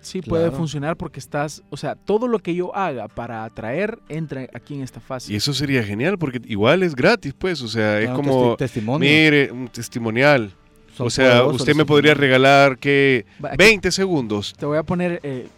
Sí, 0.00 0.22
puede 0.22 0.50
funcionar 0.52 0.96
porque 0.96 1.18
estás, 1.18 1.62
o 1.70 1.76
sea, 1.76 1.94
todo 1.96 2.28
lo 2.28 2.38
que 2.38 2.54
yo 2.54 2.74
haga 2.74 3.08
para 3.08 3.44
atraer 3.44 3.98
entra 4.08 4.46
aquí 4.54 4.74
en 4.74 4.82
esta 4.82 5.00
fase. 5.00 5.32
Y 5.32 5.36
eso 5.36 5.52
sería 5.52 5.82
genial 5.82 6.16
porque 6.18 6.40
igual 6.46 6.82
es 6.84 6.94
gratis, 6.94 7.34
pues. 7.36 7.60
O 7.62 7.68
sea, 7.68 8.00
es 8.00 8.08
como, 8.10 8.54
testi- 8.54 8.58
testimonio. 8.58 9.08
mire, 9.08 9.50
un 9.52 9.68
testimonial. 9.68 10.52
Son 10.96 11.08
o 11.08 11.10
sea, 11.10 11.44
usted 11.44 11.74
me 11.74 11.84
podría 11.84 12.14
regalar 12.14 12.78
que 12.78 13.26
Va, 13.44 13.48
aquí 13.50 13.56
20 13.58 13.90
segundos. 13.92 14.54
Te 14.58 14.66
voy 14.66 14.78
a 14.78 14.82
poner, 14.84 15.20
eh, 15.22 15.48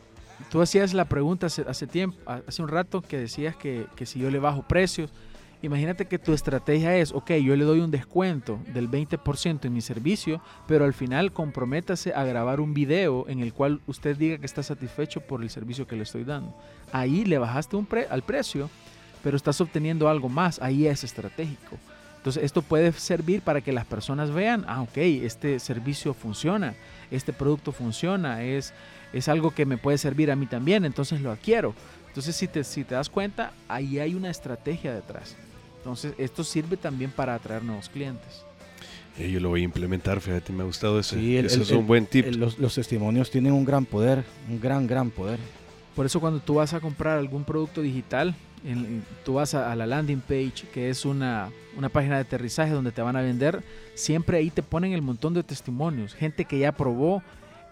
tú 0.51 0.61
hacías 0.63 0.95
la 0.95 1.05
pregunta 1.05 1.47
hace, 1.47 1.63
hace 1.69 1.87
tiempo, 1.87 2.17
ha- 2.27 2.41
hace 2.47 2.63
un 2.63 2.69
rato 2.69 3.03
que 3.03 3.19
decías 3.19 3.55
que, 3.57 3.85
que 3.95 4.05
si 4.07 4.19
yo 4.19 4.31
le 4.31 4.39
bajo 4.39 4.63
precios, 4.67 5.11
imagínate 5.63 6.07
que 6.07 6.19
tu 6.19 6.33
estrategia 6.33 6.97
es, 6.97 7.13
ok, 7.13 7.33
yo 7.33 7.55
le 7.57 7.65
doy 7.65 7.81
un 7.81 7.91
descuento 7.91 8.59
del 8.73 8.91
20% 8.91 9.65
en 9.67 9.73
mi 9.75 9.81
servicio, 9.81 10.41
pero 10.67 10.85
al 10.85 10.95
final 10.95 11.33
comprométase 11.33 12.15
a 12.15 12.25
grabar 12.25 12.61
un 12.61 12.73
video 12.75 13.29
en 13.29 13.41
el 13.41 13.53
cual 13.53 13.81
usted 13.87 14.17
diga 14.17 14.39
que 14.39 14.47
está 14.47 14.63
satisfecho 14.63 15.21
por 15.21 15.43
el 15.43 15.51
servicio 15.51 15.87
que 15.87 15.97
le 15.97 16.05
estoy 16.05 16.25
dando. 16.25 16.55
Ahí 16.93 17.25
le 17.25 17.39
bajaste 17.39 17.77
un 17.77 17.87
pre- 17.87 18.07
al 18.11 18.23
precio, 18.23 18.71
pero 19.23 19.37
estás 19.37 19.61
obteniendo 19.61 20.09
algo 20.09 20.29
más, 20.29 20.61
ahí 20.63 20.87
es 20.87 21.05
estratégico. 21.05 21.77
Entonces 22.17 22.43
esto 22.45 22.63
puede 22.63 22.93
servir 22.93 23.41
para 23.43 23.61
que 23.61 23.73
las 23.73 23.87
personas 23.87 24.31
vean, 24.31 24.65
ah, 24.69 24.83
ok, 24.83 24.97
este 24.97 25.59
servicio 25.59 26.13
funciona, 26.15 26.75
este 27.11 27.33
producto 27.33 27.73
funciona, 27.73 28.43
es, 28.43 28.73
es 29.13 29.29
algo 29.29 29.53
que 29.53 29.65
me 29.67 29.79
puede 29.79 29.97
servir 29.99 30.31
a 30.31 30.37
mí 30.37 30.47
también, 30.47 30.85
entonces 30.85 31.21
lo 31.23 31.31
adquiero. 31.31 31.75
Entonces 32.09 32.35
si 32.37 32.49
te, 32.49 32.65
si 32.65 32.83
te 32.85 32.95
das 32.95 33.09
cuenta, 33.09 33.53
ahí 33.69 33.99
hay 34.01 34.15
una 34.15 34.31
estrategia 34.31 34.93
detrás. 34.93 35.37
Entonces 35.81 36.13
esto 36.19 36.45
sirve 36.45 36.77
también 36.77 37.11
para 37.11 37.35
atraer 37.35 37.65
nuevos 37.65 37.89
clientes. 37.89 38.45
Eh, 39.19 39.31
yo 39.31 39.41
lo 39.41 39.49
voy 39.49 39.63
a 39.63 39.65
implementar, 39.65 40.21
fíjate, 40.21 40.53
me 40.53 40.63
ha 40.63 40.67
gustado 40.67 41.01
ese. 41.01 41.17
Sí, 41.17 41.37
el- 41.37 41.47
el- 41.47 41.61
es 41.63 41.71
un 41.71 41.79
el- 41.79 41.85
buen 41.85 42.07
tip. 42.07 42.27
Los, 42.37 42.59
los 42.59 42.75
testimonios 42.75 43.31
tienen 43.31 43.53
un 43.53 43.65
gran 43.65 43.85
poder, 43.85 44.25
un 44.49 44.61
gran, 44.61 44.87
gran 44.87 45.11
poder. 45.11 45.39
Por 45.97 46.07
eso 46.07 46.21
cuando 46.21 46.39
tú 46.41 46.55
vas 46.55 46.73
a 46.75 46.81
comprar 46.81 47.19
algún 47.19 47.45
producto 47.45 47.83
digital, 47.83 48.35
en- 48.65 49.03
tú 49.25 49.35
vas 49.35 49.55
a, 49.55 49.73
a 49.73 49.77
la 49.77 49.87
landing 49.87 50.21
page, 50.21 50.69
que 50.73 50.91
es 50.91 51.05
una, 51.05 51.51
una 51.77 51.89
página 51.89 52.17
de 52.17 52.21
aterrizaje 52.23 52.73
donde 52.73 52.93
te 52.93 53.03
van 53.03 53.17
a 53.17 53.23
vender, 53.23 53.63
siempre 53.95 54.39
ahí 54.39 54.51
te 54.51 54.63
ponen 54.63 54.93
el 54.93 55.03
montón 55.03 55.35
de 55.35 55.43
testimonios, 55.43 56.15
gente 56.15 56.45
que 56.45 56.59
ya 56.59 56.73
probó 56.73 57.23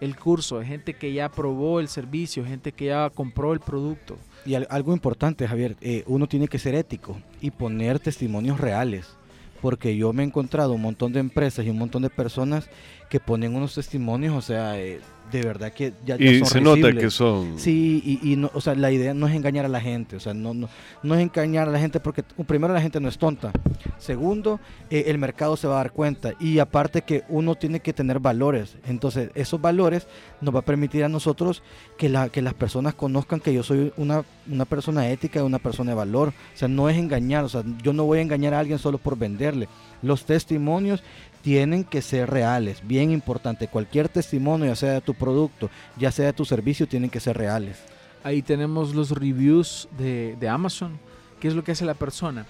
el 0.01 0.15
curso, 0.15 0.61
gente 0.63 0.93
que 0.93 1.11
ya 1.13 1.29
probó 1.29 1.79
el 1.79 1.87
servicio, 1.87 2.45
gente 2.45 2.71
que 2.71 2.85
ya 2.85 3.09
compró 3.09 3.53
el 3.53 3.59
producto. 3.59 4.17
Y 4.45 4.55
al- 4.55 4.67
algo 4.69 4.93
importante, 4.93 5.47
Javier, 5.47 5.75
eh, 5.81 6.03
uno 6.07 6.27
tiene 6.27 6.47
que 6.47 6.59
ser 6.59 6.75
ético 6.75 7.17
y 7.41 7.51
poner 7.51 7.99
testimonios 7.99 8.59
reales. 8.59 9.15
Porque 9.61 9.97
yo 9.97 10.13
me 10.13 10.23
he 10.23 10.25
encontrado 10.25 10.71
un 10.71 10.81
montón 10.81 11.11
de 11.11 11.19
empresas 11.19 11.65
y 11.65 11.69
un 11.69 11.77
montón 11.77 12.01
de 12.01 12.09
personas 12.09 12.69
que 13.09 13.19
ponen 13.19 13.53
unos 13.55 13.75
testimonios, 13.75 14.33
o 14.33 14.41
sea, 14.41 14.79
eh, 14.79 15.01
de 15.31 15.41
verdad 15.41 15.71
que 15.71 15.93
ya, 16.05 16.17
ya 16.17 16.25
Y 16.25 16.39
son 16.39 16.47
se 16.47 16.61
nota 16.61 16.91
que 16.93 17.09
son. 17.09 17.59
Sí, 17.59 18.01
y, 18.05 18.31
y 18.31 18.35
no, 18.35 18.51
o 18.53 18.61
sea, 18.61 18.75
la 18.75 18.91
idea 18.91 19.13
no 19.13 19.27
es 19.27 19.35
engañar 19.35 19.65
a 19.65 19.69
la 19.69 19.81
gente, 19.81 20.15
o 20.15 20.19
sea, 20.19 20.33
no, 20.33 20.53
no, 20.53 20.69
no 21.03 21.15
es 21.15 21.21
engañar 21.21 21.67
a 21.67 21.71
la 21.71 21.79
gente 21.79 21.99
porque 21.99 22.23
primero 22.47 22.73
la 22.73 22.81
gente 22.81 22.99
no 22.99 23.09
es 23.09 23.17
tonta, 23.17 23.51
segundo, 23.97 24.59
eh, 24.89 25.05
el 25.07 25.17
mercado 25.17 25.57
se 25.57 25.67
va 25.67 25.75
a 25.75 25.77
dar 25.77 25.91
cuenta. 25.91 26.33
Y 26.39 26.59
aparte 26.59 27.01
que 27.01 27.23
uno 27.29 27.55
tiene 27.55 27.79
que 27.79 27.93
tener 27.93 28.19
valores, 28.19 28.77
entonces 28.87 29.31
esos 29.35 29.61
valores 29.61 30.07
nos 30.41 30.53
va 30.53 30.59
a 30.59 30.65
permitir 30.65 31.03
a 31.03 31.09
nosotros 31.09 31.63
que, 31.97 32.09
la, 32.09 32.29
que 32.29 32.41
las 32.41 32.53
personas 32.53 32.95
conozcan 32.95 33.39
que 33.39 33.53
yo 33.53 33.63
soy 33.63 33.93
una, 33.97 34.23
una 34.47 34.65
persona 34.65 35.09
ética, 35.09 35.43
una 35.43 35.59
persona 35.59 35.91
de 35.91 35.95
valor, 35.95 36.29
o 36.29 36.57
sea, 36.57 36.67
no 36.67 36.89
es 36.89 36.97
engañar, 36.97 37.43
o 37.43 37.49
sea, 37.49 37.63
yo 37.83 37.93
no 37.93 38.05
voy 38.05 38.19
a 38.19 38.21
engañar 38.21 38.53
a 38.53 38.59
alguien 38.59 38.79
solo 38.79 38.97
por 38.97 39.17
venderle, 39.17 39.67
los 40.01 40.25
testimonios 40.25 41.03
tienen 41.41 41.83
que 41.83 42.01
ser 42.01 42.29
reales, 42.29 42.85
bien 42.85 43.11
importante. 43.11 43.67
Cualquier 43.67 44.09
testimonio, 44.09 44.67
ya 44.67 44.75
sea 44.75 44.93
de 44.93 45.01
tu 45.01 45.13
producto, 45.13 45.69
ya 45.97 46.11
sea 46.11 46.27
de 46.27 46.33
tu 46.33 46.45
servicio, 46.45 46.87
tienen 46.87 47.09
que 47.09 47.19
ser 47.19 47.37
reales. 47.37 47.77
Ahí 48.23 48.41
tenemos 48.41 48.93
los 48.93 49.11
reviews 49.11 49.87
de, 49.97 50.35
de 50.39 50.49
Amazon, 50.49 50.99
qué 51.39 51.47
es 51.47 51.53
lo 51.53 51.63
que 51.63 51.71
hace 51.71 51.85
la 51.85 51.93
persona. 51.93 52.45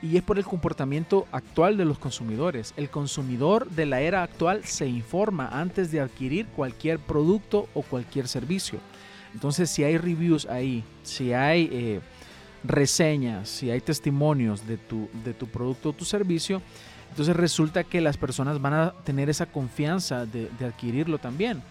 Y 0.00 0.16
es 0.16 0.22
por 0.22 0.38
el 0.38 0.44
comportamiento 0.44 1.26
actual 1.32 1.76
de 1.76 1.84
los 1.84 1.98
consumidores. 1.98 2.72
El 2.76 2.88
consumidor 2.88 3.68
de 3.68 3.84
la 3.84 4.00
era 4.00 4.22
actual 4.22 4.64
se 4.64 4.86
informa 4.86 5.48
antes 5.48 5.90
de 5.90 6.00
adquirir 6.00 6.46
cualquier 6.46 7.00
producto 7.00 7.68
o 7.74 7.82
cualquier 7.82 8.28
servicio. 8.28 8.78
Entonces, 9.34 9.70
si 9.70 9.82
hay 9.82 9.98
reviews 9.98 10.46
ahí, 10.46 10.84
si 11.02 11.32
hay 11.32 11.68
eh, 11.72 12.00
reseñas, 12.62 13.48
si 13.48 13.70
hay 13.70 13.80
testimonios 13.80 14.66
de 14.66 14.76
tu, 14.76 15.08
de 15.24 15.34
tu 15.34 15.48
producto 15.48 15.90
o 15.90 15.92
tu 15.92 16.04
servicio, 16.04 16.62
entonces 17.10 17.34
resulta 17.36 17.84
que 17.84 18.00
las 18.00 18.16
personas 18.16 18.60
van 18.60 18.74
a 18.74 18.92
tener 19.04 19.28
esa 19.28 19.46
confianza 19.46 20.26
de, 20.26 20.48
de 20.58 20.64
adquirirlo 20.66 21.18
también. 21.18 21.62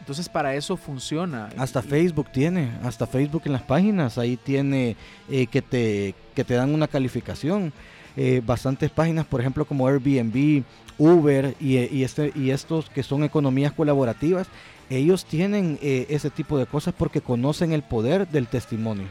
Entonces 0.00 0.28
para 0.28 0.54
eso 0.54 0.76
funciona. 0.76 1.48
Hasta 1.58 1.80
Y- 1.80 1.82
Facebook 1.88 2.30
tiene, 2.32 2.70
hasta 2.84 3.06
Facebook 3.06 3.42
en 3.46 3.52
las 3.52 3.62
páginas, 3.62 4.18
ahí 4.18 4.36
tiene 4.36 4.96
eh, 5.28 5.46
que, 5.48 5.62
te, 5.62 6.14
que 6.34 6.44
te 6.44 6.54
dan 6.54 6.72
una 6.72 6.86
calificación. 6.86 7.72
Eh, 8.16 8.40
bastantes 8.46 8.90
páginas, 8.90 9.26
por 9.26 9.40
ejemplo, 9.40 9.64
como 9.66 9.86
Airbnb, 9.88 10.62
Uber 10.96 11.54
y, 11.60 11.76
y 11.94 12.04
este, 12.04 12.32
y 12.34 12.50
estos 12.50 12.88
que 12.88 13.02
son 13.02 13.24
economías 13.24 13.72
colaborativas, 13.72 14.46
ellos 14.88 15.24
tienen 15.26 15.78
eh, 15.82 16.06
ese 16.08 16.30
tipo 16.30 16.56
de 16.56 16.64
cosas 16.66 16.94
porque 16.96 17.20
conocen 17.20 17.72
el 17.72 17.82
poder 17.82 18.26
del 18.28 18.46
testimonio. 18.46 19.06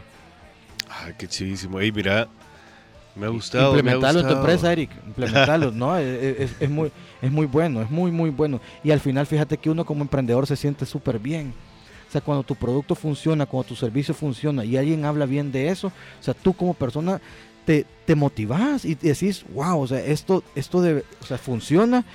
Ay, 0.89 1.13
qué 1.17 1.27
chivísimo. 1.27 1.79
Ey, 1.79 1.91
mira, 1.91 2.27
me 3.15 3.25
ha 3.25 3.29
gustado. 3.29 3.75
Implementarlo 3.77 4.19
en 4.21 4.27
tu 4.27 4.33
empresa, 4.39 4.71
Eric. 4.73 4.89
Implementarlo, 5.07 5.71
¿no? 5.71 5.97
Es, 5.97 6.39
es- 6.39 6.55
es 6.61 6.69
muy, 6.69 6.91
es 7.21 7.31
muy 7.31 7.45
bueno, 7.45 7.81
es 7.81 7.89
muy, 7.89 8.11
muy 8.11 8.29
bueno. 8.29 8.59
Y 8.83 8.91
al 8.91 8.99
final, 8.99 9.25
fíjate 9.25 9.57
que 9.57 9.69
uno 9.69 9.85
como 9.85 10.01
emprendedor 10.01 10.45
se 10.47 10.55
siente 10.55 10.85
súper 10.85 11.19
bien. 11.19 11.53
O 12.07 12.11
sea, 12.11 12.21
cuando 12.21 12.43
tu 12.43 12.55
producto 12.55 12.95
funciona, 12.95 13.45
cuando 13.45 13.69
tu 13.69 13.75
servicio 13.75 14.13
funciona 14.13 14.63
y 14.63 14.77
alguien 14.77 15.03
habla 15.05 15.25
bien 15.25 15.51
de 15.51 15.69
eso, 15.69 15.87
o 15.87 16.23
sea, 16.23 16.33
tú 16.33 16.53
como 16.53 16.73
persona 16.73 17.19
te, 17.65 17.85
te 18.05 18.15
motivas 18.15 18.85
y 18.85 18.95
decís, 18.95 19.43
wow, 19.53 19.79
o 19.81 19.87
sea, 19.87 19.99
esto, 19.99 20.43
esto 20.55 20.81
debe, 20.81 21.03
o 21.21 21.25
sea, 21.25 21.37
funciona. 21.37 22.05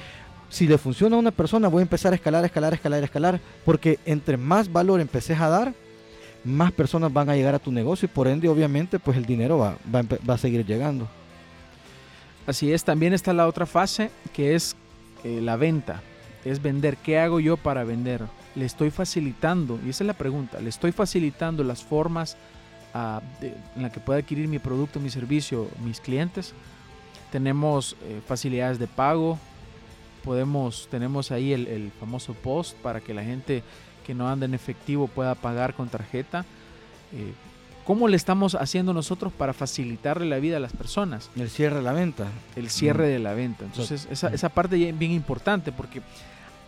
Si 0.48 0.66
le 0.66 0.78
funciona 0.78 1.16
a 1.16 1.18
una 1.18 1.30
persona, 1.32 1.68
voy 1.68 1.80
a 1.80 1.82
empezar 1.82 2.12
a 2.12 2.16
escalar, 2.16 2.44
escalar, 2.44 2.72
escalar, 2.74 3.04
escalar, 3.04 3.40
porque 3.64 3.98
entre 4.04 4.36
más 4.36 4.72
valor 4.72 5.00
empeces 5.00 5.38
a 5.40 5.48
dar, 5.48 5.74
más 6.44 6.72
personas 6.72 7.12
van 7.12 7.28
a 7.28 7.36
llegar 7.36 7.54
a 7.54 7.58
tu 7.58 7.72
negocio 7.72 8.06
y 8.06 8.08
por 8.08 8.28
ende, 8.28 8.48
obviamente, 8.48 8.98
pues 8.98 9.16
el 9.16 9.26
dinero 9.26 9.58
va, 9.58 9.76
va, 9.94 10.02
va 10.28 10.34
a 10.34 10.38
seguir 10.38 10.64
llegando. 10.64 11.08
Así 12.46 12.72
es, 12.72 12.84
también 12.84 13.12
está 13.12 13.32
la 13.32 13.46
otra 13.46 13.66
fase 13.66 14.10
que 14.32 14.54
es 14.54 14.76
eh, 15.24 15.40
la 15.40 15.56
venta. 15.56 16.02
Es 16.44 16.62
vender. 16.62 16.96
¿Qué 16.96 17.18
hago 17.18 17.38
yo 17.38 17.56
para 17.56 17.84
vender? 17.84 18.22
Le 18.54 18.64
estoy 18.64 18.90
facilitando, 18.90 19.78
y 19.84 19.90
esa 19.90 20.02
es 20.02 20.06
la 20.08 20.14
pregunta, 20.14 20.58
le 20.58 20.70
estoy 20.70 20.90
facilitando 20.90 21.62
las 21.62 21.84
formas 21.84 22.36
ah, 22.94 23.20
en 23.40 23.82
las 23.82 23.92
que 23.92 24.00
pueda 24.00 24.18
adquirir 24.18 24.48
mi 24.48 24.58
producto, 24.58 24.98
mi 24.98 25.10
servicio, 25.10 25.68
mis 25.84 26.00
clientes. 26.00 26.54
Tenemos 27.30 27.96
eh, 28.02 28.20
facilidades 28.26 28.78
de 28.78 28.86
pago. 28.86 29.38
Podemos, 30.24 30.88
tenemos 30.90 31.30
ahí 31.30 31.52
el 31.52 31.92
famoso 31.98 32.34
post 32.34 32.76
para 32.78 33.00
que 33.00 33.14
la 33.14 33.22
gente 33.22 33.62
que 34.06 34.14
no 34.14 34.28
anda 34.28 34.46
en 34.46 34.54
efectivo 34.54 35.06
pueda 35.08 35.34
pagar 35.34 35.74
con 35.74 35.88
tarjeta. 35.88 36.44
Eh, 37.12 37.32
¿Cómo 37.84 38.06
le 38.08 38.16
estamos 38.16 38.54
haciendo 38.54 38.92
nosotros 38.92 39.32
para 39.32 39.52
facilitarle 39.52 40.26
la 40.26 40.38
vida 40.38 40.58
a 40.58 40.60
las 40.60 40.72
personas? 40.72 41.28
El 41.36 41.50
cierre 41.50 41.76
de 41.76 41.82
la 41.82 41.92
venta. 41.92 42.26
el 42.54 42.70
cierre 42.70 43.06
Mm. 43.08 43.12
de 43.12 43.18
la 43.18 43.34
venta. 43.34 43.64
Entonces, 43.64 44.06
esa, 44.10 44.30
mm. 44.30 44.34
esa 44.34 44.48
parte 44.50 44.78
ya 44.78 44.88
es 44.88 44.98
bien 44.98 45.10
importante 45.12 45.72
porque 45.72 46.02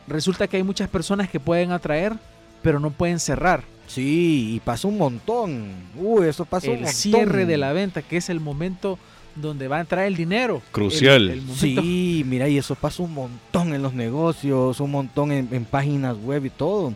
resulta 0.08 0.48
que 0.48 0.56
hay 0.56 0.62
muchas 0.62 0.88
personas 0.88 1.28
que 1.28 1.38
pueden 1.38 1.70
atraer, 1.70 2.14
pero 2.62 2.80
no 2.80 2.90
pueden 2.90 3.20
cerrar. 3.20 3.62
Sí, 3.86 4.54
y 4.54 4.60
pasa 4.60 4.88
un 4.88 4.96
montón. 4.98 5.64
Uy, 5.96 6.26
eso 6.26 6.44
pasa 6.44 6.68
un 6.68 6.72
el 6.74 6.78
montón. 6.80 6.94
cierre 6.94 7.46
de 7.46 7.58
la 7.58 7.72
venta, 7.72 8.02
que 8.02 8.16
es 8.16 8.30
el 8.30 8.40
momento 8.40 8.98
donde 9.36 9.68
va 9.68 9.76
a 9.78 9.80
entrar 9.80 10.04
el 10.06 10.16
dinero. 10.16 10.60
Crucial. 10.72 11.22
El- 11.24 11.30
el 11.30 11.42
momento- 11.42 11.60
Sí, 11.60 12.24
mira, 12.26 12.48
y 12.48 12.58
eso 12.58 12.74
pasa 12.74 13.02
un 13.02 13.14
montón 13.14 13.74
en 13.74 13.82
los 13.82 13.92
negocios, 13.94 14.80
un 14.80 14.90
montón 14.90 15.30
en, 15.32 15.48
en 15.52 15.64
páginas 15.66 16.16
web 16.16 16.44
y 16.46 16.50
todo. 16.50 16.94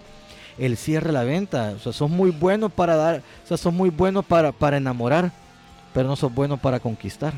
El 0.59 0.77
cierre 0.77 1.09
de 1.09 1.13
la 1.13 1.25
venta, 1.25 1.75
o 1.77 1.79
sea, 1.79 1.93
son 1.93 2.11
muy 2.13 2.31
buenos 2.31 2.73
para 2.73 2.97
dar, 2.97 3.23
o 3.45 3.47
sea, 3.47 3.57
son 3.57 3.77
muy 3.77 3.91
buenos 3.91 4.25
para, 4.25 4.53
para 4.53 4.79
enamorar, 4.79 5.33
pero 5.93 6.09
no 6.09 6.17
son 6.17 6.35
buenos 6.35 6.61
para 6.61 6.81
conquistar. 6.81 7.35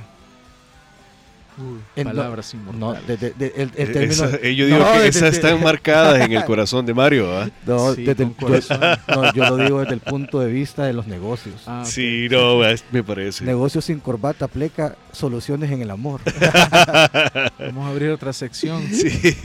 Uy, 1.59 1.81
no- 1.97 2.05
palabras 2.05 2.55
No, 2.55 2.61
inmortales. 2.61 3.07
de- 3.09 3.17
de- 3.17 3.31
de- 3.35 3.47
el, 3.63 3.71
el 3.77 3.89
Eh, 3.89 3.93
término, 3.93 4.13
esa- 4.13 4.37
eh, 4.43 4.55
yo 4.55 4.67
digo 4.67 4.79
No, 4.79 4.93
que 4.93 4.99
de- 5.01 5.09
esas 5.09 5.23
de- 5.23 5.29
están 5.31 5.63
marcadas 5.63 6.21
en 6.21 6.33
el 6.33 6.45
corazón 6.45 6.87
de 6.87 6.95
Mario. 6.95 7.37
¿ah? 7.37 7.49
no, 7.67 7.95
Sí, 7.95 8.05
desde 8.05 8.23
el- 8.25 8.31
yo, 8.31 8.37
corazón. 8.37 8.81
no, 9.09 9.33
yo 9.33 9.45
lo 9.49 9.57
digo 9.57 9.81
desde 9.81 9.95
el 9.95 10.01
punto 10.01 10.39
de 10.41 10.53
vista 10.53 10.85
de 10.85 10.93
los 10.93 11.07
negocios. 11.07 11.63
Ah. 11.67 11.83
Sí, 11.85 12.29
no, 12.31 12.61
me 12.93 13.03
parece. 13.03 13.45
Negocios 13.45 13.85
sin 13.85 13.99
corbata, 14.01 14.47
pleca, 14.49 14.97
soluciones 15.13 15.71
en 15.73 15.83
el 15.83 15.91
amor. 15.91 16.21
Vamos 17.59 17.87
a 17.87 17.89
abrir 17.91 18.11
otra 18.11 18.33
sección. 18.33 18.83
Sí, 18.93 19.37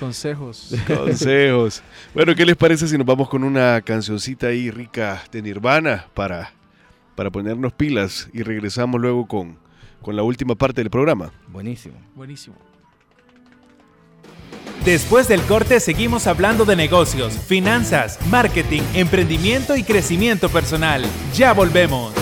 Consejos. 0.00 0.74
consejos. 0.86 1.82
Bueno, 2.14 2.34
¿qué 2.34 2.44
les 2.44 2.56
parece 2.56 2.88
si 2.88 2.96
nos 2.98 3.06
vamos 3.06 3.28
con 3.28 3.44
una 3.44 3.80
cancioncita 3.82 4.48
ahí 4.48 4.70
rica 4.70 5.22
de 5.30 5.42
Nirvana 5.42 6.06
para, 6.14 6.52
para 7.14 7.30
ponernos 7.30 7.72
pilas 7.72 8.28
y 8.32 8.42
regresamos 8.42 9.00
luego 9.00 9.26
con, 9.26 9.56
con 10.04 10.14
la 10.14 10.22
última 10.22 10.54
parte 10.54 10.82
del 10.82 10.90
programa? 10.90 11.32
Buenísimo. 11.48 11.96
Buenísimo. 12.14 12.56
Después 14.84 15.28
del 15.28 15.40
corte 15.42 15.80
seguimos 15.80 16.26
hablando 16.26 16.66
de 16.66 16.76
negocios, 16.76 17.38
finanzas, 17.38 18.18
marketing, 18.26 18.82
emprendimiento 18.92 19.76
y 19.76 19.82
crecimiento 19.82 20.50
personal. 20.50 21.02
Ya 21.34 21.54
volvemos. 21.54 22.12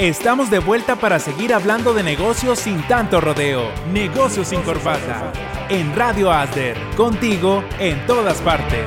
Estamos 0.00 0.48
de 0.50 0.60
vuelta 0.60 0.96
para 0.96 1.18
seguir 1.18 1.52
hablando 1.52 1.92
de 1.92 2.02
negocios 2.02 2.60
sin 2.60 2.80
tanto 2.88 3.20
rodeo. 3.20 3.70
Negocios 3.92 4.48
sin 4.48 4.62
corbata. 4.62 5.30
En 5.68 5.94
Radio 5.94 6.32
Asder. 6.32 6.78
Contigo 6.96 7.62
en 7.78 8.06
todas 8.06 8.40
partes. 8.40 8.86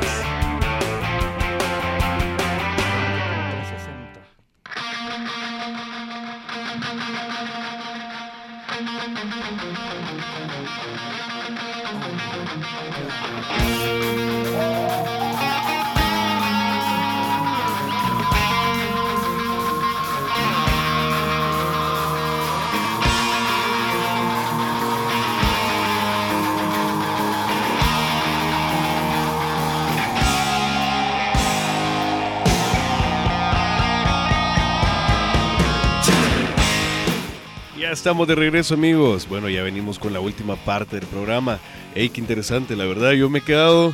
Estamos 37.93 38.27
de 38.27 38.35
regreso, 38.35 38.73
amigos. 38.73 39.27
Bueno, 39.29 39.49
ya 39.49 39.61
venimos 39.61 39.99
con 39.99 40.13
la 40.13 40.19
última 40.19 40.55
parte 40.55 40.99
del 40.99 41.07
programa. 41.07 41.59
Ey, 41.93 42.09
qué 42.09 42.19
interesante, 42.19 42.75
la 42.75 42.85
verdad. 42.85 43.11
Yo 43.11 43.29
me 43.29 43.39
he 43.39 43.41
quedado. 43.41 43.93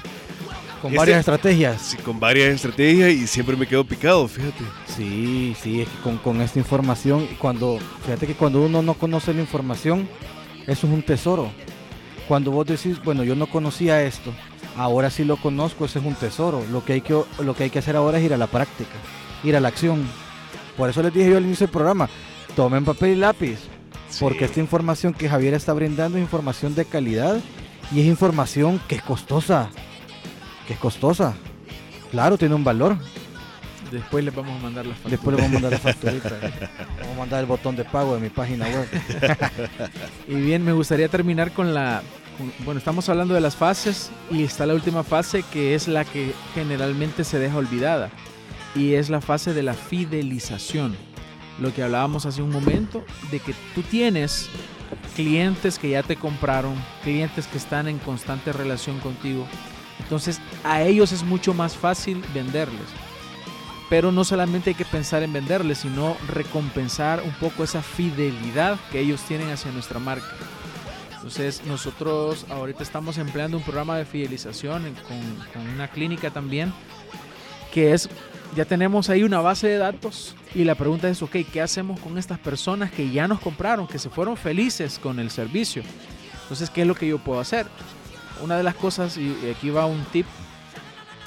Con 0.82 0.96
varias 0.96 1.20
estrategias. 1.20 1.82
Sí, 1.82 1.98
con 1.98 2.20
varias 2.20 2.56
estrategias 2.56 3.12
y 3.12 3.28
siempre 3.28 3.58
me 3.58 3.68
quedo 3.68 3.84
picado, 3.84 4.28
fíjate. 4.28 4.64
Sí, 4.88 5.54
sí, 5.62 5.82
es 5.82 5.90
que 5.90 5.98
con, 5.98 6.18
con 6.18 6.42
esta 6.42 6.58
información, 6.58 7.28
cuando, 7.38 7.80
fíjate 8.06 8.28
que 8.28 8.36
cuando 8.36 8.62
uno 8.62 8.82
no 8.82 8.94
conoce 8.94 9.34
la 9.34 9.42
información, 9.42 10.08
eso 10.66 10.88
es 10.88 10.94
un 10.94 11.04
tesoro. 11.04 11.52
Cuando 12.28 12.52
vos 12.52 12.66
decís, 12.66 13.04
bueno, 13.04 13.26
yo 13.26 13.36
no 13.36 13.48
conocía 13.48 14.02
esto, 14.04 14.32
ahora 14.78 15.10
sí 15.10 15.26
lo 15.26 15.36
conozco, 15.36 15.84
ese 15.84 16.00
es 16.00 16.06
un 16.06 16.16
tesoro. 16.16 16.64
Lo 16.72 16.86
que 16.86 16.94
hay 16.94 17.02
que, 17.02 17.22
lo 17.44 17.54
que, 17.54 17.64
hay 17.66 17.70
que 17.70 17.80
hacer 17.80 17.98
ahora 17.98 18.20
es 18.20 18.24
ir 18.24 18.34
a 18.34 18.38
la 18.38 18.48
práctica, 18.48 18.96
ir 19.44 19.58
a 19.58 19.60
la 19.60 19.68
acción. 19.68 20.08
Por 20.78 20.90
eso 20.90 21.04
les 21.04 21.14
dije 21.14 21.32
yo 21.32 21.38
al 21.38 21.46
inicio 21.46 21.68
del 21.68 21.74
programa, 21.74 22.10
tomen 22.56 22.86
papel 22.86 23.12
y 23.12 23.16
lápiz, 23.16 23.60
porque 24.20 24.46
esta 24.46 24.60
información 24.60 25.14
que 25.14 25.30
Javier 25.30 25.54
está 25.54 25.74
brindando 25.74 26.18
es 26.18 26.24
información 26.24 26.74
de 26.76 26.86
calidad 26.86 27.40
y 27.92 28.02
es 28.02 28.08
información 28.08 28.80
que 28.88 28.96
es 28.96 29.02
costosa. 29.02 29.70
Que 30.68 30.74
es 30.74 30.80
costosa. 30.80 31.36
Claro, 32.12 32.38
tiene 32.38 32.56
un 32.56 32.64
valor. 32.64 32.98
Después 33.92 34.24
les 34.24 34.34
vamos 34.34 34.60
a 34.60 34.64
mandar 34.64 34.86
la 34.86 34.94
factura. 34.94 35.12
Después 35.12 35.36
les 35.36 35.46
vamos 35.46 35.58
a 35.58 35.62
mandar 35.62 35.72
la 35.72 35.80
facturita. 35.80 36.30
vamos 37.00 37.16
a 37.16 37.20
mandar 37.20 37.40
el 37.40 37.46
botón 37.46 37.76
de 37.76 37.86
pago 37.86 38.16
de 38.16 38.22
mi 38.22 38.30
página 38.30 38.66
web. 38.68 38.88
y 40.28 40.36
bien, 40.36 40.64
me 40.64 40.74
gustaría 40.74 41.08
terminar 41.08 41.52
con 41.52 41.74
la... 41.74 42.02
bueno, 42.66 42.78
estamos 42.78 43.10
hablando 43.10 43.34
de 43.34 43.42
las 43.42 43.56
fases 43.56 44.12
y 44.30 44.44
está 44.44 44.66
la 44.66 44.76
última 44.76 45.04
fase 45.04 45.44
que 45.52 45.74
es 45.76 45.88
la 45.88 46.06
que 46.06 46.34
generalmente 46.54 47.24
se 47.24 47.40
deja 47.40 47.58
olvidada. 47.58 48.10
Y 48.76 48.94
es 48.94 49.10
la 49.10 49.22
fase 49.22 49.54
de 49.54 49.64
la 49.64 49.74
fidelización 49.74 51.09
lo 51.60 51.74
que 51.74 51.84
hablábamos 51.84 52.26
hace 52.26 52.42
un 52.42 52.52
momento, 52.52 53.04
de 53.32 53.40
que 53.40 53.54
tú 53.76 53.82
tienes 53.82 54.50
clientes 55.16 55.78
que 55.78 55.90
ya 55.92 56.04
te 56.04 56.16
compraron, 56.16 56.76
clientes 57.04 57.48
que 57.48 57.58
están 57.58 57.88
en 57.88 58.00
constante 58.00 58.54
relación 58.54 59.00
contigo. 59.00 59.46
Entonces 60.00 60.40
a 60.64 60.82
ellos 60.82 61.12
es 61.12 61.24
mucho 61.24 61.54
más 61.54 61.76
fácil 61.76 62.24
venderles. 62.34 62.88
Pero 63.90 64.12
no 64.12 64.24
solamente 64.24 64.70
hay 64.70 64.76
que 64.76 64.86
pensar 64.86 65.24
en 65.24 65.34
venderles, 65.34 65.80
sino 65.80 66.16
recompensar 66.28 67.24
un 67.24 67.34
poco 67.34 67.64
esa 67.64 67.82
fidelidad 67.82 68.78
que 68.92 69.00
ellos 69.00 69.22
tienen 69.24 69.50
hacia 69.50 69.72
nuestra 69.72 70.00
marca. 70.00 70.28
Entonces 71.16 71.66
nosotros 71.66 72.46
ahorita 72.50 72.82
estamos 72.82 73.18
empleando 73.18 73.58
un 73.58 73.64
programa 73.64 73.98
de 73.98 74.06
fidelización 74.06 74.96
con, 75.08 75.68
una 75.74 75.90
clínica 75.90 76.30
también, 76.30 76.72
que 77.74 77.94
es 77.94 78.10
ya 78.56 78.66
tenemos 78.66 79.10
ahí 79.10 79.24
una 79.24 79.42
base 79.42 79.68
de 79.68 79.78
datos 79.78 80.36
y 80.56 80.64
la 80.64 80.76
pregunta 80.76 81.08
es, 81.10 81.22
ok, 81.22 81.38
¿qué 81.52 81.62
hacemos 81.62 82.00
con 82.00 82.18
estas 82.18 82.40
personas 82.40 82.92
que 82.92 83.10
ya 83.10 83.28
nos 83.28 83.40
compraron, 83.40 83.88
que 83.88 84.00
se 84.00 84.10
fueron 84.10 84.38
felices 84.38 85.00
con 85.00 85.20
el 85.20 85.30
servicio? 85.30 85.84
Entonces, 86.44 86.70
¿qué 86.70 86.82
es 86.82 86.88
lo 86.88 86.96
que 86.96 87.08
yo 87.08 87.20
puedo 87.20 87.40
hacer? 87.40 87.68
Una 88.42 88.58
de 88.58 88.64
las 88.64 88.76
cosas, 88.76 89.18
y 89.18 89.36
aquí 89.56 89.70
va 89.70 89.86
un 89.86 90.04
tip, 90.06 90.26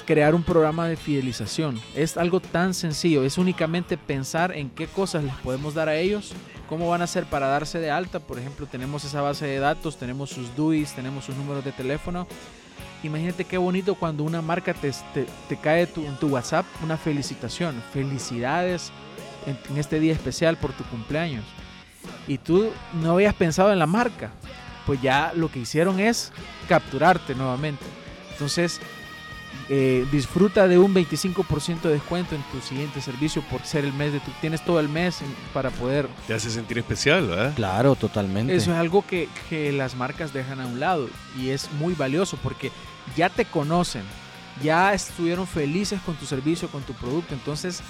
crear 0.05 0.35
un 0.35 0.43
programa 0.43 0.87
de 0.87 0.97
fidelización. 0.97 1.79
Es 1.95 2.17
algo 2.17 2.41
tan 2.41 2.73
sencillo, 2.73 3.23
es 3.23 3.37
únicamente 3.37 3.97
pensar 3.97 4.51
en 4.55 4.69
qué 4.69 4.87
cosas 4.87 5.23
les 5.23 5.33
podemos 5.35 5.73
dar 5.73 5.87
a 5.87 5.95
ellos, 5.95 6.33
cómo 6.67 6.89
van 6.89 7.01
a 7.01 7.05
hacer 7.05 7.25
para 7.25 7.47
darse 7.47 7.79
de 7.79 7.89
alta. 7.89 8.19
Por 8.19 8.37
ejemplo, 8.37 8.65
tenemos 8.65 9.05
esa 9.05 9.21
base 9.21 9.45
de 9.45 9.59
datos, 9.59 9.97
tenemos 9.97 10.29
sus 10.29 10.53
DUIs, 10.57 10.93
tenemos 10.93 11.23
sus 11.23 11.35
números 11.35 11.63
de 11.63 11.71
teléfono 11.71 12.27
Imagínate 13.03 13.43
qué 13.43 13.57
bonito 13.57 13.95
cuando 13.95 14.23
una 14.23 14.41
marca 14.41 14.73
te, 14.73 14.91
te, 15.49 15.57
cae 15.57 15.87
tu, 15.87 16.05
en 16.05 16.15
tu 16.15 16.29
WhatsApp 16.29 16.65
una 16.81 16.97
felicitación. 16.97 17.83
Felicidades 17.91 18.91
en, 19.45 19.77
este 19.77 19.99
día 19.99 20.13
especial 20.13 20.57
por 20.57 20.71
tu 20.71 20.83
cumpleaños. 20.85 21.43
Y 22.27 22.37
tú 22.37 22.71
no 22.93 23.11
habías 23.11 23.33
pensado 23.33 23.73
en 23.73 23.79
la 23.79 23.87
marca. 23.87 24.31
Pues 24.85 25.01
ya 25.01 25.33
lo 25.35 25.51
que 25.51 25.59
hicieron 25.59 25.99
es 25.99 26.31
capturarte 26.67 27.35
nuevamente. 27.35 27.83
Entonces, 28.31 28.79
eh, 29.69 30.05
disfruta 30.11 30.67
de 30.67 30.77
un 30.77 30.93
25% 30.93 31.81
de 31.81 31.93
descuento 31.93 32.35
en 32.35 32.41
tu 32.51 32.59
siguiente 32.61 33.01
servicio 33.01 33.41
por 33.49 33.65
ser 33.65 33.85
el 33.85 33.93
mes 33.93 34.13
de 34.13 34.19
tu. 34.19 34.31
Tienes 34.41 34.63
todo 34.65 34.79
el 34.79 34.89
mes 34.89 35.19
para 35.53 35.69
poder. 35.69 36.07
Te 36.27 36.33
hace 36.33 36.49
sentir 36.49 36.77
especial, 36.77 37.27
¿verdad? 37.27 37.53
Claro, 37.55 37.95
totalmente. 37.95 38.55
Eso 38.55 38.71
es 38.71 38.77
algo 38.77 39.05
que, 39.05 39.29
que 39.49 39.71
las 39.71 39.95
marcas 39.95 40.33
dejan 40.33 40.59
a 40.59 40.67
un 40.67 40.79
lado 40.79 41.07
y 41.39 41.49
es 41.49 41.71
muy 41.73 41.93
valioso 41.93 42.37
porque 42.43 42.71
ya 43.15 43.29
te 43.29 43.45
conocen, 43.45 44.03
ya 44.61 44.93
estuvieron 44.93 45.47
felices 45.47 45.99
con 46.05 46.15
tu 46.15 46.25
servicio, 46.25 46.67
con 46.69 46.83
tu 46.83 46.93
producto, 46.93 47.33
entonces 47.33 47.81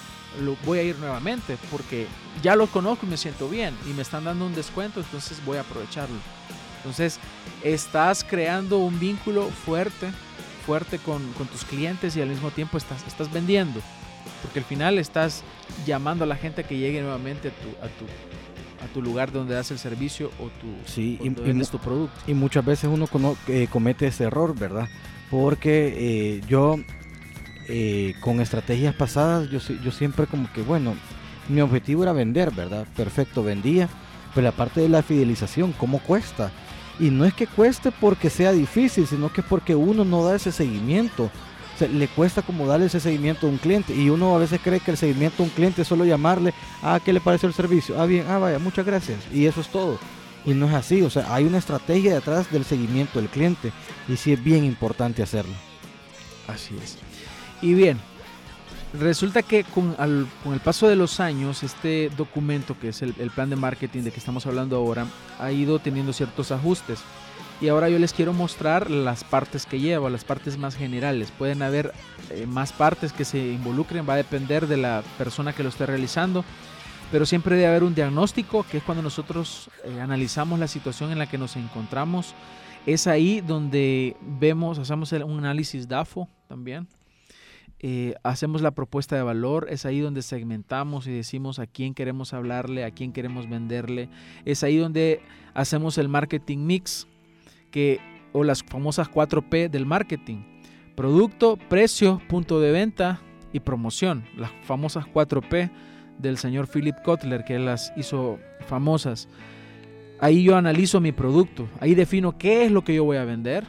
lo 0.41 0.55
voy 0.65 0.79
a 0.79 0.83
ir 0.83 0.97
nuevamente 0.97 1.57
porque 1.71 2.07
ya 2.41 2.55
lo 2.55 2.67
conozco 2.67 3.05
y 3.05 3.09
me 3.09 3.17
siento 3.17 3.49
bien 3.49 3.75
y 3.89 3.93
me 3.93 4.01
están 4.01 4.25
dando 4.25 4.45
un 4.45 4.55
descuento, 4.55 4.99
entonces 4.99 5.43
voy 5.45 5.57
a 5.57 5.61
aprovecharlo. 5.61 6.17
Entonces, 6.77 7.19
estás 7.63 8.25
creando 8.25 8.79
un 8.79 8.99
vínculo 8.99 9.49
fuerte, 9.65 10.11
fuerte 10.65 10.97
con, 10.99 11.21
tus 11.51 11.65
clientes 11.65 12.15
y 12.15 12.21
al 12.21 12.29
mismo 12.29 12.51
tiempo 12.51 12.77
estás, 12.77 13.05
estás 13.07 13.31
vendiendo. 13.31 13.79
Porque 14.41 14.59
al 14.59 14.65
final 14.65 14.99
estás 14.99 15.43
llamando 15.85 16.23
a 16.23 16.27
la 16.27 16.35
gente 16.35 16.63
que 16.63 16.77
llegue 16.77 17.01
nuevamente 17.01 17.49
a 17.49 17.51
tu, 17.51 17.85
a 17.85 17.89
tu, 17.89 18.05
a 18.83 18.93
tu 18.93 19.01
lugar 19.01 19.31
donde 19.31 19.53
das 19.55 19.71
el 19.71 19.79
servicio 19.79 20.31
o 20.39 20.45
tu, 20.45 20.73
sí, 20.85 21.19
y, 21.21 21.29
tu 21.29 21.79
producto. 21.79 22.15
Y 22.27 22.33
muchas 22.33 22.65
veces 22.65 22.89
uno 22.91 23.07
eh, 23.47 23.67
comete 23.69 24.07
ese 24.07 24.25
error, 24.25 24.57
¿verdad? 24.57 24.87
Porque 25.29 25.93
eh, 26.37 26.41
yo 26.47 26.77
eh, 27.67 28.13
con 28.19 28.39
estrategias 28.41 28.95
pasadas, 28.95 29.49
yo, 29.49 29.59
yo 29.59 29.91
siempre 29.91 30.27
como 30.27 30.51
que, 30.51 30.61
bueno, 30.61 30.95
mi 31.49 31.61
objetivo 31.61 32.03
era 32.03 32.13
vender, 32.13 32.51
¿verdad? 32.51 32.87
Perfecto, 32.95 33.43
vendía. 33.43 33.89
Pero 34.33 34.45
la 34.45 34.51
parte 34.51 34.81
de 34.81 34.89
la 34.89 35.03
fidelización, 35.03 35.73
¿cómo 35.73 35.99
cuesta? 35.99 36.51
Y 36.99 37.09
no 37.09 37.25
es 37.25 37.33
que 37.33 37.47
cueste 37.47 37.91
porque 37.91 38.29
sea 38.29 38.51
difícil, 38.51 39.07
sino 39.07 39.31
que 39.31 39.41
es 39.41 39.47
porque 39.47 39.75
uno 39.75 40.05
no 40.05 40.23
da 40.23 40.35
ese 40.35 40.51
seguimiento 40.51 41.29
le 41.87 42.07
cuesta 42.07 42.41
como 42.41 42.67
darle 42.67 42.85
ese 42.85 42.99
seguimiento 42.99 43.47
a 43.47 43.49
un 43.49 43.57
cliente 43.57 43.95
y 43.95 44.09
uno 44.09 44.35
a 44.35 44.39
veces 44.39 44.59
cree 44.63 44.79
que 44.79 44.91
el 44.91 44.97
seguimiento 44.97 45.41
a 45.41 45.45
un 45.45 45.51
cliente 45.51 45.81
es 45.81 45.87
solo 45.87 46.05
llamarle, 46.05 46.53
ah, 46.81 46.99
¿qué 47.03 47.13
le 47.13 47.21
pareció 47.21 47.47
el 47.47 47.55
servicio? 47.55 47.99
Ah, 47.99 48.05
bien, 48.05 48.25
ah, 48.29 48.37
vaya, 48.37 48.59
muchas 48.59 48.85
gracias. 48.85 49.19
Y 49.33 49.45
eso 49.45 49.61
es 49.61 49.67
todo. 49.67 49.99
Y 50.45 50.53
no 50.53 50.67
es 50.67 50.73
así, 50.73 51.01
o 51.01 51.09
sea, 51.09 51.33
hay 51.33 51.45
una 51.45 51.57
estrategia 51.57 52.13
detrás 52.13 52.51
del 52.51 52.65
seguimiento 52.65 53.19
del 53.19 53.29
cliente 53.29 53.71
y 54.07 54.17
sí 54.17 54.33
es 54.33 54.43
bien 54.43 54.63
importante 54.65 55.23
hacerlo. 55.23 55.53
Así 56.47 56.75
es. 56.83 56.97
Y 57.61 57.73
bien, 57.73 57.99
resulta 58.93 59.41
que 59.41 59.63
con, 59.63 59.93
con 59.93 60.53
el 60.53 60.59
paso 60.59 60.87
de 60.87 60.95
los 60.95 61.19
años, 61.19 61.63
este 61.63 62.09
documento 62.15 62.77
que 62.79 62.89
es 62.89 63.01
el, 63.01 63.13
el 63.19 63.31
plan 63.31 63.49
de 63.49 63.55
marketing 63.55 64.03
de 64.03 64.11
que 64.11 64.19
estamos 64.19 64.45
hablando 64.45 64.75
ahora, 64.75 65.07
ha 65.39 65.51
ido 65.51 65.79
teniendo 65.79 66.13
ciertos 66.13 66.51
ajustes. 66.51 66.99
Y 67.61 67.69
ahora 67.69 67.87
yo 67.87 67.97
les 67.97 68.11
quiero 68.11 68.33
mostrar 68.33 68.91
las 68.91 69.23
partes 69.23 69.65
que 69.65 69.79
lleva, 69.79 70.09
las 70.09 70.25
partes 70.25 70.57
más 70.57 70.75
generales. 70.75 71.31
Pueden 71.31 71.61
haber 71.61 71.93
eh, 72.29 72.45
más 72.45 72.73
partes 72.73 73.13
que 73.13 73.23
se 73.23 73.37
involucren, 73.37 74.07
va 74.07 74.15
a 74.15 74.17
depender 74.17 74.67
de 74.67 74.77
la 74.77 75.01
persona 75.17 75.53
que 75.53 75.63
lo 75.63 75.69
esté 75.69 75.85
realizando. 75.85 76.43
Pero 77.11 77.25
siempre 77.25 77.55
debe 77.55 77.67
haber 77.67 77.83
un 77.83 77.95
diagnóstico, 77.95 78.65
que 78.69 78.77
es 78.77 78.83
cuando 78.83 79.03
nosotros 79.03 79.69
eh, 79.85 80.01
analizamos 80.01 80.59
la 80.59 80.67
situación 80.67 81.11
en 81.11 81.19
la 81.19 81.27
que 81.27 81.37
nos 81.37 81.55
encontramos. 81.55 82.33
Es 82.85 83.07
ahí 83.07 83.39
donde 83.39 84.17
vemos, 84.19 84.77
hacemos 84.77 85.11
un 85.13 85.39
análisis 85.39 85.87
DAFO 85.87 86.27
también. 86.49 86.87
Eh, 87.85 88.15
hacemos 88.23 88.61
la 88.61 88.71
propuesta 88.71 89.17
de 89.17 89.23
valor, 89.23 89.67
es 89.69 89.85
ahí 89.85 89.99
donde 89.99 90.21
segmentamos 90.21 91.05
y 91.05 91.11
decimos 91.11 91.59
a 91.59 91.67
quién 91.67 91.93
queremos 91.93 92.33
hablarle, 92.33 92.85
a 92.85 92.91
quién 92.91 93.11
queremos 93.11 93.49
venderle. 93.49 94.07
Es 94.45 94.63
ahí 94.63 94.77
donde 94.77 95.19
hacemos 95.53 95.97
el 95.97 96.07
marketing 96.07 96.59
mix, 96.59 97.09
que, 97.71 97.99
o 98.31 98.45
las 98.45 98.63
famosas 98.63 99.11
4P 99.11 99.69
del 99.69 99.85
marketing. 99.85 100.45
Producto, 100.95 101.57
precio, 101.57 102.21
punto 102.29 102.61
de 102.61 102.71
venta 102.71 103.21
y 103.51 103.59
promoción. 103.59 104.23
Las 104.37 104.51
famosas 104.61 105.05
4P 105.05 105.69
del 106.19 106.37
señor 106.37 106.69
Philip 106.69 106.95
Kotler, 107.03 107.43
que 107.43 107.59
las 107.59 107.91
hizo 107.97 108.39
famosas. 108.65 109.27
Ahí 110.21 110.43
yo 110.43 110.55
analizo 110.55 111.01
mi 111.01 111.11
producto, 111.11 111.67
ahí 111.81 111.95
defino 111.95 112.37
qué 112.37 112.63
es 112.63 112.71
lo 112.71 112.85
que 112.85 112.95
yo 112.95 113.03
voy 113.03 113.17
a 113.17 113.25
vender, 113.25 113.65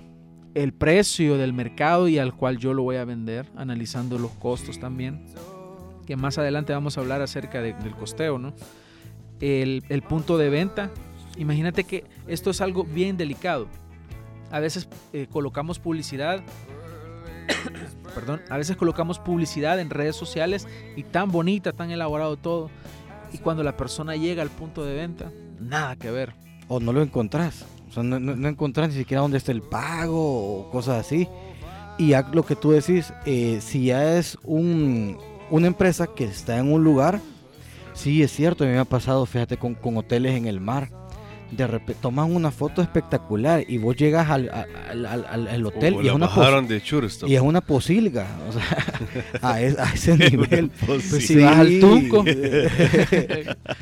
el 0.55 0.73
precio 0.73 1.37
del 1.37 1.53
mercado 1.53 2.09
y 2.09 2.19
al 2.19 2.35
cual 2.35 2.59
yo 2.59 2.75
lo 2.75 2.83
voy 2.83 2.97
a 2.97 3.05
vender, 3.05 3.51
analizando 3.57 4.19
los 4.19 4.31
costos 4.33 4.79
también, 4.79 5.27
que 6.07 6.17
más 6.17 6.39
adelante 6.39 6.73
vamos 6.73 6.97
a 6.97 7.01
hablar 7.01 7.23
acerca 7.23 7.61
del 7.61 7.95
costeo, 7.95 8.39
¿no? 8.39 8.55
El, 9.41 9.83
el 9.89 10.03
punto 10.03 10.39
de 10.39 10.49
venta, 10.49 10.91
imagínate 11.37 11.85
que 11.85 12.05
esto 12.29 12.51
es 12.51 12.61
algo 12.61 12.85
bien 12.85 13.17
delicado. 13.17 13.69
A 14.51 14.61
veces 14.61 14.89
eh, 15.13 15.27
colocamos 15.31 15.79
publicidad 15.79 16.43
perdón, 18.15 18.43
a 18.49 18.57
veces 18.57 18.77
colocamos 18.77 19.19
publicidad 19.19 19.81
en 19.81 19.91
redes 19.91 20.17
sociales 20.17 20.67
y 20.97 21.03
tan 21.03 21.31
bonita, 21.31 21.73
tan 21.73 21.91
elaborado 21.91 22.37
todo. 22.37 22.71
Y 23.33 23.39
cuando 23.39 23.63
la 23.63 23.77
persona 23.77 24.17
llega 24.17 24.43
al 24.43 24.51
punto 24.51 24.85
de 24.85 24.95
venta, 24.95 25.33
nada 25.59 25.97
que 25.97 26.11
ver. 26.11 26.35
O 26.69 26.81
no 26.81 26.93
lo 26.93 27.03
encontrás. 27.03 27.67
O 27.95 28.03
sea, 28.03 28.03
no, 28.03 28.19
no, 28.19 28.49
encontrás 28.49 28.89
ni 28.89 28.97
siquiera 28.97 29.21
dónde 29.21 29.39
está 29.39 29.53
el 29.53 29.63
pago 29.63 30.59
o 30.61 30.71
cosas 30.71 31.07
así. 31.07 31.29
Y 31.97 32.09
ya 32.09 32.29
lo 32.33 32.45
que 32.45 32.57
tú 32.57 32.73
decís, 32.73 33.13
eh, 33.25 33.61
si 33.61 33.87
ya 33.87 34.19
es 34.19 34.37
un, 34.43 35.17
una 35.49 35.69
empresa 35.69 36.09
que 36.09 36.25
está 36.25 36.59
en 36.59 36.73
un 36.73 36.83
lugar, 36.83 37.21
sí 37.93 38.23
es 38.25 38.33
cierto, 38.33 38.65
a 38.65 38.67
mí 38.67 38.73
me 38.73 38.81
ha 38.81 38.85
pasado, 38.85 39.25
fíjate, 39.27 39.59
con, 39.59 39.75
con 39.75 39.97
hoteles 39.97 40.35
en 40.35 40.47
el 40.47 40.61
mar 40.61 40.91
de 41.51 41.67
repente 41.67 42.01
toman 42.01 42.35
una 42.35 42.51
foto 42.51 42.83
espectacular 42.83 43.65
y 43.67 43.79
vos 43.79 43.97
llegas 43.97 44.29
al, 44.31 44.49
hotel 45.65 45.97
y, 46.03 46.09
es 46.09 46.13
una 46.13 46.29
de 46.63 46.83
y 47.27 47.35
es 47.35 47.41
una 47.41 47.61
posilga, 47.61 48.27
o 48.49 48.53
sea, 48.53 49.43
a, 49.43 49.61
ese 49.61 50.17
nivel. 50.17 50.71
pues 50.87 51.05
si 51.05 51.37
vas 51.37 51.59
al 51.59 51.81
Tunco, 51.81 52.25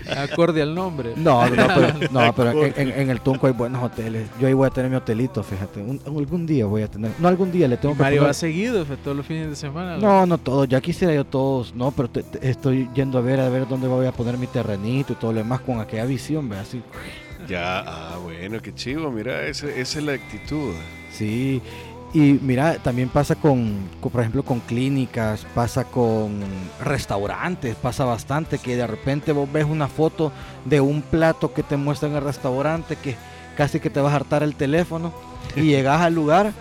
acorde 0.16 0.62
al 0.62 0.74
nombre. 0.74 1.12
No, 1.16 1.48
no, 1.48 2.34
pero, 2.34 2.64
en, 2.76 3.10
el 3.10 3.20
Tunco 3.20 3.46
hay 3.46 3.52
buenos 3.52 3.82
hoteles. 3.82 4.28
Yo 4.40 4.46
ahí 4.46 4.52
voy 4.52 4.66
a 4.66 4.70
tener 4.70 4.90
mi 4.90 4.96
hotelito, 4.96 5.42
fíjate. 5.42 5.80
algún 6.06 6.46
día 6.46 6.66
voy 6.66 6.82
a 6.82 6.88
tener. 6.88 7.12
No, 7.18 7.28
algún 7.28 7.52
día 7.52 7.68
le 7.68 7.76
tengo 7.76 7.96
que 7.96 8.02
Mario 8.02 8.24
va 8.24 8.34
seguido, 8.34 8.84
todos 8.84 9.16
los 9.16 9.26
fines 9.26 9.48
de 9.48 9.56
semana. 9.56 9.96
No, 9.96 10.26
no 10.26 10.38
todos. 10.38 10.68
Ya 10.68 10.80
quisiera 10.80 11.14
yo 11.14 11.24
todos, 11.24 11.74
no, 11.74 11.90
pero 11.90 12.10
estoy 12.40 12.88
yendo 12.94 13.18
a 13.18 13.20
ver 13.20 13.40
a 13.40 13.48
ver 13.48 13.66
dónde 13.68 13.88
voy 13.88 14.06
a 14.06 14.12
poner 14.12 14.38
mi 14.38 14.46
terrenito 14.46 15.12
y 15.12 15.16
todo 15.16 15.32
lo 15.32 15.38
demás 15.38 15.60
con 15.60 15.80
aquella 15.80 16.04
visión, 16.04 16.48
ve 16.48 16.58
así. 16.58 16.82
Ya, 17.48 17.80
ah, 17.80 18.18
bueno, 18.22 18.60
qué 18.60 18.74
chivo, 18.74 19.10
mira, 19.10 19.46
esa, 19.46 19.68
es 19.68 19.96
la 19.96 20.12
actitud. 20.12 20.74
Sí, 21.10 21.60
y 22.14 22.38
mira, 22.42 22.76
también 22.76 23.08
pasa 23.08 23.34
con, 23.34 23.88
por 24.00 24.20
ejemplo, 24.20 24.42
con 24.42 24.60
clínicas, 24.60 25.46
pasa 25.54 25.84
con 25.84 26.40
restaurantes, 26.80 27.74
pasa 27.76 28.04
bastante 28.04 28.58
que 28.58 28.76
de 28.76 28.86
repente 28.86 29.32
vos 29.32 29.50
ves 29.50 29.64
una 29.64 29.88
foto 29.88 30.30
de 30.64 30.80
un 30.80 31.00
plato 31.00 31.54
que 31.54 31.62
te 31.62 31.76
muestra 31.76 32.08
en 32.08 32.16
el 32.16 32.22
restaurante 32.22 32.96
que 32.96 33.16
casi 33.56 33.80
que 33.80 33.90
te 33.90 34.00
vas 34.00 34.12
a 34.12 34.16
hartar 34.16 34.42
el 34.42 34.54
teléfono 34.54 35.12
y 35.56 35.62
llegas 35.62 36.02
al 36.02 36.14
lugar 36.14 36.52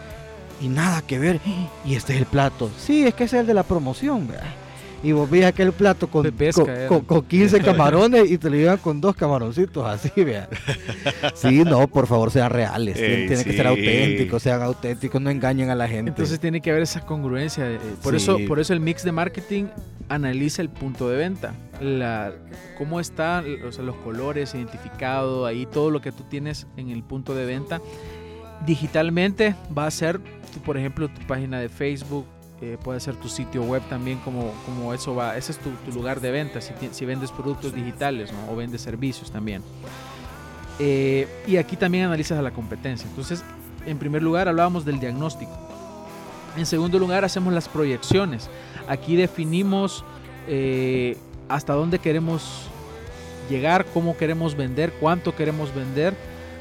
y 0.62 0.70
nada 0.70 1.02
que 1.02 1.20
ver. 1.20 1.42
Y 1.84 1.96
este 1.96 2.14
es 2.14 2.20
el 2.20 2.26
plato. 2.28 2.70
Sí, 2.78 3.06
es 3.06 3.14
que 3.14 3.26
es 3.26 3.34
el 3.34 3.46
de 3.46 3.54
la 3.54 3.64
promoción, 3.64 4.28
¿verdad? 4.28 4.61
Y 5.04 5.12
vos 5.14 5.30
veías 5.30 5.50
aquel 5.50 5.72
plato 5.72 6.08
con, 6.08 6.32
con, 7.06 7.26
15 7.26 7.60
camarones 7.64 8.30
y 8.30 8.38
te 8.38 8.50
lo 8.50 8.56
llevan 8.56 8.78
con 8.78 9.02
dos 9.02 9.16
camaroncitos 9.16 9.86
así, 9.86 10.12
vea. 10.24 10.48
Sí, 11.34 11.64
no, 11.64 11.88
por 11.88 12.08
favor, 12.08 12.32
sean 12.32 12.52
reales. 12.52 12.96
tienen, 12.96 13.28
que 13.28 13.54
ser 13.54 13.68
auténticos, 13.68 14.44
sean 14.44 14.62
auténticos, 14.62 15.22
no 15.22 15.30
engañen 15.30 15.70
a 15.70 15.76
la 15.76 15.88
gente. 15.88 16.10
Entonces 16.10 16.40
tiene 16.40 16.62
que 16.62 16.70
haber 16.70 16.84
esa 16.84 17.02
congruencia. 17.02 17.70
Eh, 17.70 17.80
por, 18.04 18.16
eso, 18.16 18.38
por 18.48 18.60
eso 18.60 18.74
el 18.74 18.80
mix 18.80 19.04
de 19.04 19.12
marketing 19.12 19.66
analiza 20.10 20.62
el 20.62 20.70
punto 20.70 21.10
de 21.10 21.18
venta. 21.18 21.54
La, 21.80 22.34
cómo 22.78 23.00
están 23.00 23.46
los 23.62 23.96
colores 23.98 24.54
identificados, 24.54 25.48
ahí 25.48 25.66
todo 25.66 25.90
lo 25.90 26.02
que 26.02 26.12
tú 26.12 26.24
tienes 26.30 26.68
en 26.78 26.90
el 26.90 27.04
punto 27.04 27.34
de 27.34 27.46
venta. 27.46 27.82
Digitalmente 28.66 29.56
va 29.76 29.88
a 29.88 29.92
ser, 29.92 30.20
por 30.64 30.78
ejemplo, 30.78 31.08
tu 31.08 31.26
página 31.26 31.60
de 31.60 31.70
Facebook, 31.70 32.28
eh, 32.62 32.78
puede 32.84 33.00
ser 33.00 33.16
tu 33.16 33.28
sitio 33.28 33.64
web 33.64 33.82
también 33.90 34.20
como, 34.20 34.54
como 34.66 34.94
eso 34.94 35.16
va, 35.16 35.36
ese 35.36 35.54
es 35.54 35.60
tu, 35.60 35.72
lugar 35.92 36.22
de 36.22 36.30
venta 36.30 36.62
si, 36.62 36.74
si, 36.92 37.06
vendes 37.06 37.32
productos 37.32 37.74
digitales 37.74 38.32
o 38.50 38.56
vendes 38.56 38.82
servicios 38.82 39.32
también. 39.32 39.64
Eh, 40.78 41.28
y 41.48 41.58
aquí 41.58 41.76
también 41.76 42.06
analizas 42.06 42.38
a 42.38 42.42
la 42.42 42.52
competencia. 42.52 43.08
Entonces, 43.10 43.44
en 43.86 43.98
primer 43.98 44.22
lugar 44.22 44.48
hablábamos 44.48 44.86
del 44.86 45.00
diagnóstico. 45.00 45.52
En 46.56 46.66
segundo 46.66 47.00
lugar 47.00 47.26
hacemos 47.26 47.52
las 47.54 47.68
proyecciones. 47.68 48.50
Aquí 48.88 49.16
definimos 49.16 50.04
eh, 50.48 51.18
hasta 51.50 51.74
dónde 51.74 51.98
queremos 51.98 52.68
llegar, 53.50 53.86
cómo 53.94 54.18
queremos 54.18 54.56
vender, 54.56 54.94
cuánto 55.00 55.36
queremos 55.36 55.74
vender. 55.74 56.14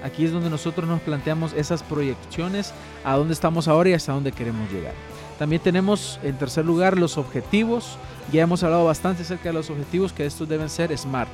Aquí 0.02 0.24
es 0.24 0.32
donde 0.32 0.48
nosotros 0.48 0.88
nos 0.88 1.00
planteamos 1.02 1.52
esas 1.52 1.82
proyecciones, 1.82 2.72
a 3.04 3.16
dónde 3.16 3.34
estamos 3.34 3.68
ahora 3.68 3.90
y 3.90 3.92
hasta 3.92 4.12
dónde 4.12 4.32
queremos 4.32 4.70
llegar. 4.72 4.94
También 5.40 5.62
tenemos 5.62 6.20
en 6.22 6.36
tercer 6.36 6.66
lugar 6.66 6.98
los 6.98 7.16
objetivos. 7.16 7.96
Ya 8.30 8.42
hemos 8.42 8.62
hablado 8.62 8.84
bastante 8.84 9.22
acerca 9.22 9.44
de 9.48 9.54
los 9.54 9.70
objetivos, 9.70 10.12
que 10.12 10.26
estos 10.26 10.46
deben 10.46 10.68
ser 10.68 10.94
SMART. 10.96 11.30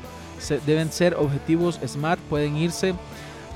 deben 0.64 0.92
ser 0.92 1.16
objetivos 1.16 1.80
SMART. 1.84 2.20
Pueden 2.30 2.56
irse 2.56 2.94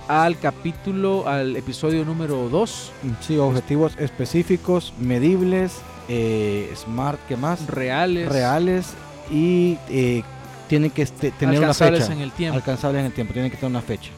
al 0.08 0.36
capítulo, 0.40 1.28
al 1.28 1.54
episodio 1.54 2.04
número 2.04 2.48
2. 2.48 2.92
Sí, 3.20 3.38
objetivos 3.38 3.92
específicos, 3.96 4.92
medibles, 4.98 5.82
eh, 6.08 6.68
SMART, 6.74 7.20
¿qué 7.28 7.36
más? 7.36 7.68
Reales. 7.68 8.28
Reales 8.28 8.94
y 9.30 9.78
eh, 9.88 10.24
tienen 10.66 10.90
que 10.90 11.02
este, 11.02 11.30
tener 11.30 11.60
una 11.60 11.74
fecha. 11.74 12.12
en 12.12 12.22
el 12.22 12.32
tiempo. 12.32 12.56
Alcanzables 12.56 12.98
en 12.98 13.06
el 13.06 13.12
tiempo, 13.12 13.32
tienen 13.32 13.52
que 13.52 13.56
tener 13.56 13.70
una 13.70 13.82
fecha. 13.82 14.10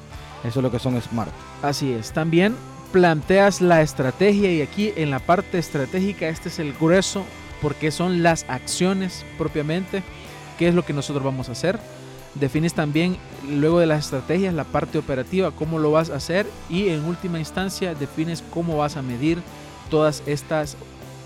Eso 0.42 0.60
es 0.60 0.62
lo 0.62 0.70
que 0.70 0.78
son 0.78 0.98
SMART. 0.98 1.30
Así 1.62 1.92
es. 1.92 2.10
También 2.10 2.56
planteas 2.92 3.60
la 3.60 3.80
estrategia 3.80 4.52
y 4.52 4.60
aquí 4.60 4.92
en 4.96 5.10
la 5.10 5.18
parte 5.18 5.58
estratégica 5.58 6.28
este 6.28 6.50
es 6.50 6.58
el 6.58 6.74
grueso 6.74 7.24
porque 7.62 7.90
son 7.90 8.22
las 8.22 8.44
acciones 8.48 9.24
propiamente, 9.38 10.02
qué 10.58 10.68
es 10.68 10.74
lo 10.74 10.84
que 10.84 10.92
nosotros 10.92 11.24
vamos 11.24 11.48
a 11.48 11.52
hacer. 11.52 11.78
Defines 12.34 12.74
también 12.74 13.16
luego 13.48 13.78
de 13.78 13.86
las 13.86 14.04
estrategias 14.04 14.52
la 14.52 14.64
parte 14.64 14.98
operativa, 14.98 15.50
cómo 15.50 15.78
lo 15.78 15.90
vas 15.90 16.10
a 16.10 16.16
hacer 16.16 16.46
y 16.68 16.88
en 16.88 17.04
última 17.04 17.38
instancia 17.38 17.94
defines 17.94 18.44
cómo 18.50 18.76
vas 18.76 18.96
a 18.96 19.02
medir 19.02 19.42
todas 19.90 20.22
estas 20.26 20.76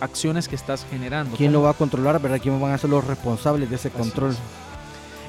acciones 0.00 0.48
que 0.48 0.56
estás 0.56 0.86
generando. 0.88 1.36
¿Quién 1.36 1.52
lo 1.52 1.62
va 1.62 1.70
a 1.70 1.74
controlar? 1.74 2.20
¿Verdad? 2.20 2.38
¿Quién 2.40 2.60
van 2.60 2.72
a 2.72 2.78
ser 2.78 2.90
los 2.90 3.04
responsables 3.04 3.68
de 3.68 3.76
ese 3.76 3.90
control? 3.90 4.36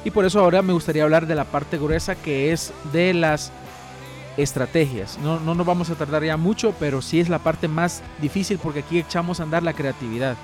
Y 0.04 0.12
por 0.12 0.26
eso 0.26 0.40
ahora 0.40 0.62
me 0.62 0.74
gustaría 0.74 1.04
hablar 1.04 1.26
de 1.26 1.36
la 1.36 1.46
parte 1.46 1.78
gruesa 1.78 2.16
que 2.16 2.52
es 2.52 2.74
de 2.92 3.14
las 3.14 3.52
estrategias. 4.38 5.18
No, 5.22 5.40
no 5.40 5.56
nos 5.56 5.66
vamos 5.66 5.90
a 5.90 5.96
tardar 5.96 6.24
ya 6.24 6.38
mucho, 6.38 6.74
pero 6.80 7.02
sí 7.02 7.20
es 7.20 7.28
la 7.30 7.40
parte 7.40 7.68
más 7.68 8.02
difícil 8.22 8.60
porque 8.62 8.80
aquí 8.80 9.00
echamos 9.00 9.40
a 9.40 9.44
andar 9.44 9.64
la 9.64 9.74
creatividad. 9.74 10.38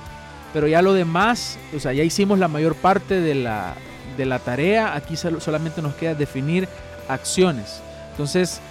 Pero 0.52 0.68
ya 0.68 0.82
lo 0.82 0.94
demás, 0.94 1.58
o 1.76 1.80
sea, 1.80 1.94
ya 1.94 2.04
hicimos 2.04 2.38
la 2.40 2.48
mayor 2.48 2.76
parte 2.76 3.22
de 3.22 3.36
la, 3.36 3.76
de 4.18 4.26
la 4.26 4.40
tarea, 4.40 4.96
aquí 4.96 5.16
solamente 5.16 5.82
nos 5.82 5.96
queda 5.96 6.14
definir 6.14 6.68
acciones. 7.08 7.82
Entonces, 8.12 8.62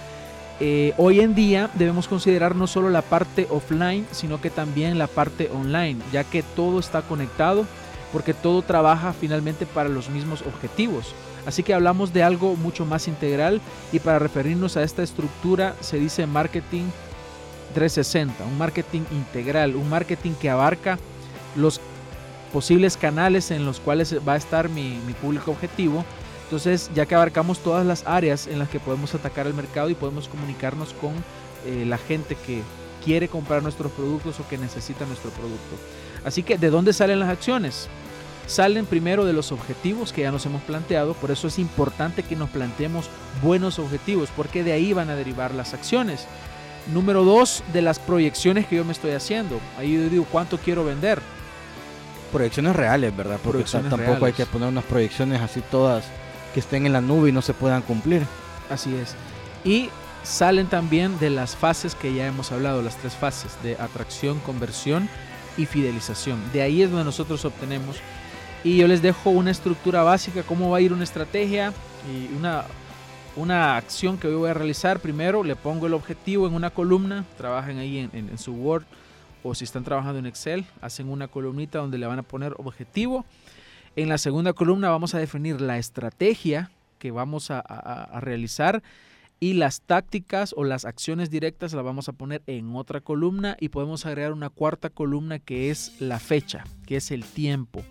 eh, 0.59 0.93
hoy 0.97 1.19
en 1.19 1.35
día 1.35 1.69
debemos 1.73 2.07
considerar 2.07 2.55
no 2.55 2.67
solo 2.67 2.89
la 2.89 3.01
parte 3.01 3.47
offline, 3.49 4.05
sino 4.11 4.39
que 4.39 4.49
también 4.49 4.97
la 4.97 5.07
parte 5.07 5.49
online, 5.53 5.99
ya 6.11 6.23
que 6.23 6.43
todo 6.43 6.79
está 6.79 7.01
conectado, 7.01 7.65
porque 8.13 8.33
todo 8.33 8.61
trabaja 8.61 9.11
finalmente 9.11 9.65
para 9.65 9.89
los 9.89 10.09
mismos 10.09 10.41
objetivos. 10.43 11.13
Así 11.45 11.63
que 11.63 11.73
hablamos 11.73 12.13
de 12.13 12.23
algo 12.23 12.55
mucho 12.55 12.85
más 12.85 13.07
integral 13.07 13.61
y 13.91 13.99
para 13.99 14.19
referirnos 14.19 14.77
a 14.77 14.83
esta 14.83 15.03
estructura 15.03 15.75
se 15.81 15.97
dice 15.97 16.25
marketing 16.25 16.85
360, 17.73 18.45
un 18.45 18.57
marketing 18.57 19.01
integral, 19.11 19.75
un 19.75 19.89
marketing 19.89 20.33
que 20.33 20.49
abarca 20.49 20.97
los 21.55 21.81
posibles 22.53 22.97
canales 22.97 23.51
en 23.51 23.65
los 23.65 23.79
cuales 23.79 24.15
va 24.27 24.33
a 24.33 24.37
estar 24.37 24.69
mi, 24.69 24.99
público 25.21 25.51
objetivo. 25.51 26.05
Entonces, 26.45 26.91
ya 26.93 27.05
que 27.05 27.15
abarcamos 27.15 27.59
todas 27.59 27.85
las 27.85 28.05
áreas 28.05 28.47
en 28.47 28.59
las 28.59 28.69
que 28.69 28.79
podemos 28.79 29.15
atacar 29.15 29.47
el 29.47 29.55
mercado 29.55 29.89
y 29.89 29.95
podemos 29.95 30.27
comunicarnos 30.27 30.93
con 30.93 31.13
eh, 31.65 31.83
la 31.85 31.97
gente 31.97 32.35
que 32.35 32.61
quiere 33.03 33.27
comprar 33.27 33.63
nuestros 33.63 33.91
productos 33.91 34.39
o 34.39 34.47
que 34.47 34.57
necesita 34.57 35.05
nuestro 35.05 35.31
producto. 35.31 35.75
Así 36.23 36.43
que, 36.43 36.57
¿de 36.57 36.69
dónde 36.69 36.93
salen 36.93 37.19
las 37.19 37.29
acciones? 37.29 37.89
Salen 38.47 38.85
primero 38.85 39.25
de 39.25 39.33
los 39.33 39.51
objetivos 39.51 40.11
que 40.11 40.21
ya 40.21 40.31
nos 40.31 40.45
hemos 40.45 40.61
planteado, 40.63 41.13
por 41.13 41.31
eso 41.31 41.47
es 41.47 41.59
importante 41.59 42.23
que 42.23 42.35
nos 42.35 42.49
planteemos 42.49 43.09
buenos 43.41 43.79
objetivos, 43.79 44.29
porque 44.35 44.63
de 44.63 44.73
ahí 44.73 44.93
van 44.93 45.09
a 45.09 45.15
derivar 45.15 45.53
las 45.53 45.73
acciones. 45.73 46.27
Número 46.93 47.23
dos, 47.23 47.63
de 47.71 47.81
las 47.81 47.99
proyecciones 47.99 48.67
que 48.67 48.75
yo 48.75 48.85
me 48.85 48.91
estoy 48.91 49.11
haciendo. 49.11 49.59
Ahí 49.77 49.93
yo 49.93 50.09
digo, 50.09 50.27
¿cuánto 50.29 50.57
quiero 50.57 50.83
vender? 50.83 51.21
Proyecciones 52.31 52.75
reales, 52.75 53.15
¿verdad? 53.15 53.39
Porque 53.41 53.63
tampoco 53.63 54.25
hay 54.25 54.33
que 54.33 54.45
poner 54.45 54.67
unas 54.67 54.83
proyecciones 54.83 55.39
así 55.39 55.61
todas 55.71 56.03
que 56.53 56.59
estén 56.59 56.85
en 56.85 56.93
la 56.93 57.01
nube 57.01 57.29
y 57.29 57.31
no 57.31 57.41
se 57.41 57.53
puedan 57.53 57.81
cumplir. 57.83 58.23
Así 58.69 58.93
es. 58.95 59.15
Y 59.63 59.89
salen 60.23 60.67
también 60.67 61.19
de 61.19 61.29
las 61.29 61.55
fases 61.55 61.95
que 61.95 62.13
ya 62.13 62.27
hemos 62.27 62.51
hablado, 62.51 62.81
las 62.81 62.97
tres 62.97 63.13
fases 63.13 63.51
de 63.63 63.75
atracción, 63.75 64.39
conversión 64.39 65.09
y 65.57 65.65
fidelización. 65.65 66.39
De 66.51 66.61
ahí 66.61 66.81
es 66.81 66.89
donde 66.89 67.05
nosotros 67.05 67.45
obtenemos 67.45 67.97
Y 68.63 68.77
yo 68.77 68.87
les 68.87 69.01
dejo 69.01 69.29
una 69.29 69.51
estructura 69.51 70.03
básica, 70.03 70.43
cómo 70.43 70.69
va 70.69 70.77
a 70.77 70.81
ir 70.81 70.93
una 70.93 71.03
estrategia 71.03 71.73
y 72.09 72.33
una, 72.35 72.63
una 73.35 73.75
acción 73.75 74.17
que 74.17 74.29
yo 74.29 74.39
voy 74.39 74.49
a 74.49 74.53
realizar. 74.53 74.99
Primero 74.99 75.43
le 75.43 75.55
pongo 75.55 75.87
el 75.87 75.93
objetivo 75.93 76.47
en 76.47 76.53
una 76.53 76.69
columna, 76.69 77.25
trabajen 77.37 77.77
ahí 77.77 77.97
en, 77.99 78.11
en 78.13 78.37
su 78.37 78.53
Word 78.53 78.85
o 79.43 79.53
si 79.53 79.65
están 79.65 79.83
trabajando 79.83 80.19
en 80.19 80.25
Excel, 80.25 80.65
hacen 80.81 81.09
una 81.09 81.27
columnita 81.27 81.79
donde 81.79 81.97
le 81.97 82.07
van 82.07 82.19
a 82.19 82.23
poner 82.23 82.53
objetivo. 82.57 83.25
En 83.95 84.09
la 84.09 84.17
segunda 84.17 84.53
columna 84.53 84.89
vamos 84.89 85.13
a 85.13 85.19
definir 85.19 85.61
la 85.61 85.77
estrategia 85.77 86.71
que 86.97 87.11
vamos 87.11 87.51
a, 87.51 87.59
a, 87.59 88.19
realizar 88.21 88.81
y 89.39 89.53
las 89.53 89.81
tácticas 89.81 90.53
o 90.55 90.63
las 90.63 90.85
acciones 90.85 91.29
directas 91.29 91.73
las 91.73 91.83
vamos 91.83 92.07
a 92.07 92.13
poner 92.13 92.41
en 92.47 92.75
otra 92.75 93.01
columna 93.01 93.57
y 93.59 93.69
podemos 93.69 94.05
agregar 94.05 94.31
una 94.31 94.49
cuarta 94.49 94.89
columna 94.89 95.37
que 95.37 95.69
es 95.69 95.99
la 95.99 96.19
fecha, 96.19 96.63
que 96.87 96.95
es 96.95 97.11
el 97.11 97.25
tiempo, 97.25 97.83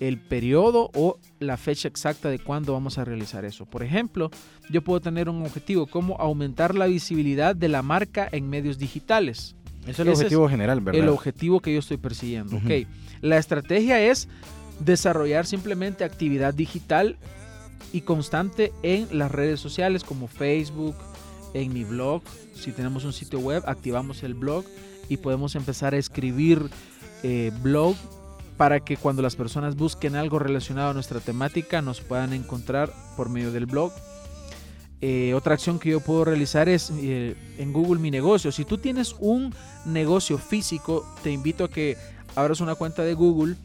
el 0.00 0.18
periodo 0.18 0.90
o 0.94 1.18
la 1.38 1.56
fecha 1.58 1.86
exacta 1.86 2.30
de 2.30 2.38
cuándo 2.38 2.72
vamos 2.72 2.98
a 2.98 3.04
realizar 3.04 3.44
eso. 3.44 3.66
Por 3.66 3.82
ejemplo, 3.82 4.30
yo 4.70 4.82
puedo 4.82 5.00
tener 5.00 5.28
un 5.28 5.42
objetivo 5.42 5.86
como 5.86 6.16
aumentar 6.16 6.74
la 6.74 6.86
visibilidad 6.86 7.54
de 7.54 7.68
la 7.68 7.82
marca 7.82 8.28
en 8.32 8.48
medios 8.48 8.78
digitales. 8.78 9.54
Ese 9.82 9.90
es 9.90 9.98
el 10.00 10.08
objetivo 10.08 10.48
general, 10.48 10.80
¿verdad? 10.80 11.02
El 11.02 11.08
objetivo 11.08 11.60
que 11.60 11.72
yo 11.72 11.78
estoy 11.78 11.98
persiguiendo. 11.98 12.56
Ok. 12.56 12.86
La 13.20 13.36
estrategia 13.36 14.00
es 14.02 14.28
desarrollar 14.80 15.46
simplemente 15.46 16.04
actividad 16.04 16.54
digital 16.54 17.18
y 17.92 18.00
constante 18.02 18.72
en 18.82 19.06
las 19.16 19.30
redes 19.30 19.60
sociales 19.60 20.02
como 20.02 20.28
Facebook, 20.28 20.94
en 21.52 21.72
mi 21.72 21.84
blog. 21.84 22.22
Si 22.54 22.72
tenemos 22.72 23.04
un 23.04 23.12
sitio 23.12 23.38
web, 23.40 23.62
activamos 23.66 24.22
el 24.22 24.34
blog 24.34 24.64
y 25.08 25.18
podemos 25.18 25.56
empezar 25.56 25.92
a 25.92 25.98
escribir 25.98 26.70
eh, 27.22 27.52
blog 27.62 27.96
para 28.60 28.80
que 28.80 28.98
cuando 28.98 29.22
las 29.22 29.36
personas 29.36 29.74
busquen 29.74 30.16
algo 30.16 30.38
relacionado 30.38 30.90
a 30.90 30.92
nuestra 30.92 31.18
temática 31.18 31.80
nos 31.80 32.02
puedan 32.02 32.34
encontrar 32.34 32.92
por 33.16 33.30
medio 33.30 33.52
del 33.52 33.64
blog. 33.64 33.90
Eh, 35.00 35.32
otra 35.32 35.54
acción 35.54 35.78
que 35.78 35.88
yo 35.88 36.00
puedo 36.00 36.26
realizar 36.26 36.68
es 36.68 36.92
eh, 36.94 37.36
en 37.56 37.72
Google 37.72 38.02
Mi 38.02 38.10
Negocio. 38.10 38.52
Si 38.52 38.66
tú 38.66 38.76
tienes 38.76 39.16
un 39.18 39.54
negocio 39.86 40.36
físico, 40.36 41.06
te 41.22 41.30
invito 41.30 41.64
a 41.64 41.70
que 41.70 41.96
abras 42.36 42.60
una 42.60 42.74
cuenta 42.74 43.02
de 43.02 43.14
Google 43.14 43.56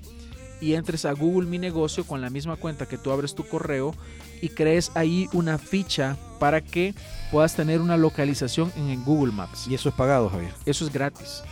y 0.62 0.76
entres 0.76 1.04
a 1.04 1.12
Google 1.12 1.50
Mi 1.50 1.58
Negocio 1.58 2.06
con 2.06 2.22
la 2.22 2.30
misma 2.30 2.56
cuenta 2.56 2.86
que 2.86 2.98
tú 2.98 3.12
abres 3.12 3.36
tu 3.36 3.46
correo 3.46 3.94
y 4.42 4.48
crees 4.48 4.94
ahí 4.96 5.28
una 5.34 5.58
ficha 5.58 6.16
para 6.40 6.62
que 6.62 6.96
puedas 7.34 7.54
tener 7.54 7.82
una 7.82 7.98
localización 7.98 8.72
en 8.78 9.04
Google 9.04 9.34
Maps. 9.34 9.68
¿Y 9.68 9.76
eso 9.76 9.90
es 9.90 9.96
pagado, 9.96 10.30
Javier? 10.30 10.54
Eso 10.66 10.86
es 10.86 10.94
gratis. 10.94 11.44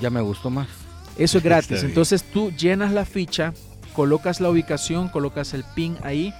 Ya 0.00 0.10
me 0.10 0.20
gustó 0.20 0.48
más. 0.48 0.83
Eso 1.18 1.38
es 1.38 1.44
gratis. 1.44 1.82
Entonces 1.82 2.22
tú 2.22 2.50
llenas 2.52 2.92
la 2.92 3.04
ficha, 3.04 3.52
colocas 3.94 4.40
la 4.40 4.50
ubicación, 4.50 5.08
colocas 5.08 5.54
el 5.54 5.64
pin 5.74 5.96
ahí 6.02 6.32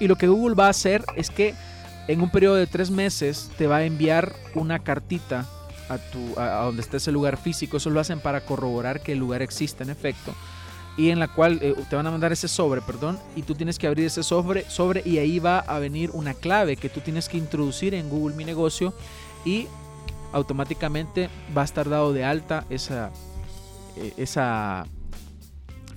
y 0.00 0.08
lo 0.08 0.16
que 0.16 0.28
Google 0.28 0.54
va 0.54 0.66
a 0.66 0.70
hacer 0.70 1.04
es 1.16 1.30
que 1.30 1.54
en 2.08 2.20
un 2.20 2.30
periodo 2.30 2.56
de 2.56 2.66
tres 2.66 2.90
meses 2.90 3.50
te 3.56 3.66
va 3.66 3.78
a 3.78 3.84
enviar 3.84 4.34
una 4.54 4.80
cartita 4.80 5.46
a, 5.88 5.98
tu, 5.98 6.38
a, 6.38 6.64
donde 6.64 6.82
esté 6.82 6.98
ese 6.98 7.12
lugar 7.12 7.36
físico. 7.36 7.76
Eso 7.76 7.90
lo 7.90 8.00
hacen 8.00 8.20
para 8.20 8.44
corroborar 8.44 9.00
que 9.00 9.12
el 9.12 9.18
lugar 9.18 9.42
existe 9.42 9.82
en 9.82 9.90
efecto. 9.90 10.34
Y 10.96 11.10
en 11.10 11.18
la 11.18 11.28
cual 11.28 11.58
eh, 11.60 11.74
te 11.88 11.96
van 11.96 12.06
a 12.06 12.10
mandar 12.10 12.32
ese 12.32 12.46
sobre, 12.46 12.80
perdón, 12.80 13.18
y 13.34 13.42
tú 13.42 13.54
tienes 13.54 13.78
que 13.78 13.86
abrir 13.86 14.06
ese 14.06 14.22
sobre, 14.22 14.68
sobre 14.70 15.02
y 15.04 15.18
ahí 15.18 15.40
va 15.40 15.58
a 15.58 15.78
venir 15.80 16.10
una 16.12 16.34
clave 16.34 16.76
que 16.76 16.88
tú 16.88 17.00
tienes 17.00 17.28
que 17.28 17.36
introducir 17.36 17.94
en 17.94 18.08
Google 18.08 18.36
Mi 18.36 18.44
Negocio 18.44 18.94
y 19.44 19.66
automáticamente 20.32 21.30
va 21.56 21.62
a 21.62 21.64
estar 21.64 21.88
dado 21.88 22.12
de 22.12 22.24
alta 22.24 22.64
esa, 22.70 23.10
esa 24.16 24.86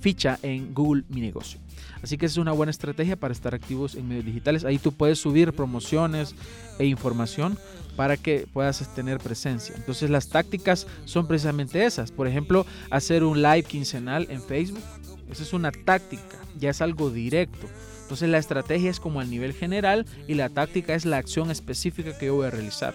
ficha 0.00 0.38
en 0.42 0.74
Google 0.74 1.04
Mi 1.08 1.20
Negocio. 1.20 1.60
Así 2.02 2.16
que 2.16 2.26
es 2.26 2.36
una 2.36 2.52
buena 2.52 2.70
estrategia 2.70 3.16
para 3.16 3.32
estar 3.32 3.54
activos 3.54 3.94
en 3.94 4.08
medios 4.08 4.24
digitales. 4.24 4.64
Ahí 4.64 4.78
tú 4.78 4.92
puedes 4.92 5.18
subir 5.18 5.52
promociones 5.52 6.34
e 6.78 6.84
información 6.86 7.58
para 7.96 8.16
que 8.16 8.46
puedas 8.52 8.94
tener 8.94 9.18
presencia. 9.18 9.74
Entonces 9.76 10.08
las 10.08 10.28
tácticas 10.28 10.86
son 11.04 11.26
precisamente 11.26 11.84
esas. 11.84 12.12
Por 12.12 12.28
ejemplo, 12.28 12.64
hacer 12.90 13.24
un 13.24 13.42
live 13.42 13.64
quincenal 13.64 14.28
en 14.30 14.40
Facebook. 14.40 14.82
Esa 15.30 15.42
es 15.42 15.52
una 15.52 15.72
táctica, 15.72 16.38
ya 16.58 16.70
es 16.70 16.80
algo 16.80 17.10
directo. 17.10 17.66
Entonces 18.02 18.28
la 18.28 18.38
estrategia 18.38 18.90
es 18.90 19.00
como 19.00 19.20
al 19.20 19.28
nivel 19.28 19.52
general 19.52 20.06
y 20.26 20.34
la 20.34 20.48
táctica 20.48 20.94
es 20.94 21.04
la 21.04 21.18
acción 21.18 21.50
específica 21.50 22.16
que 22.16 22.26
yo 22.26 22.36
voy 22.36 22.46
a 22.46 22.50
realizar. 22.50 22.94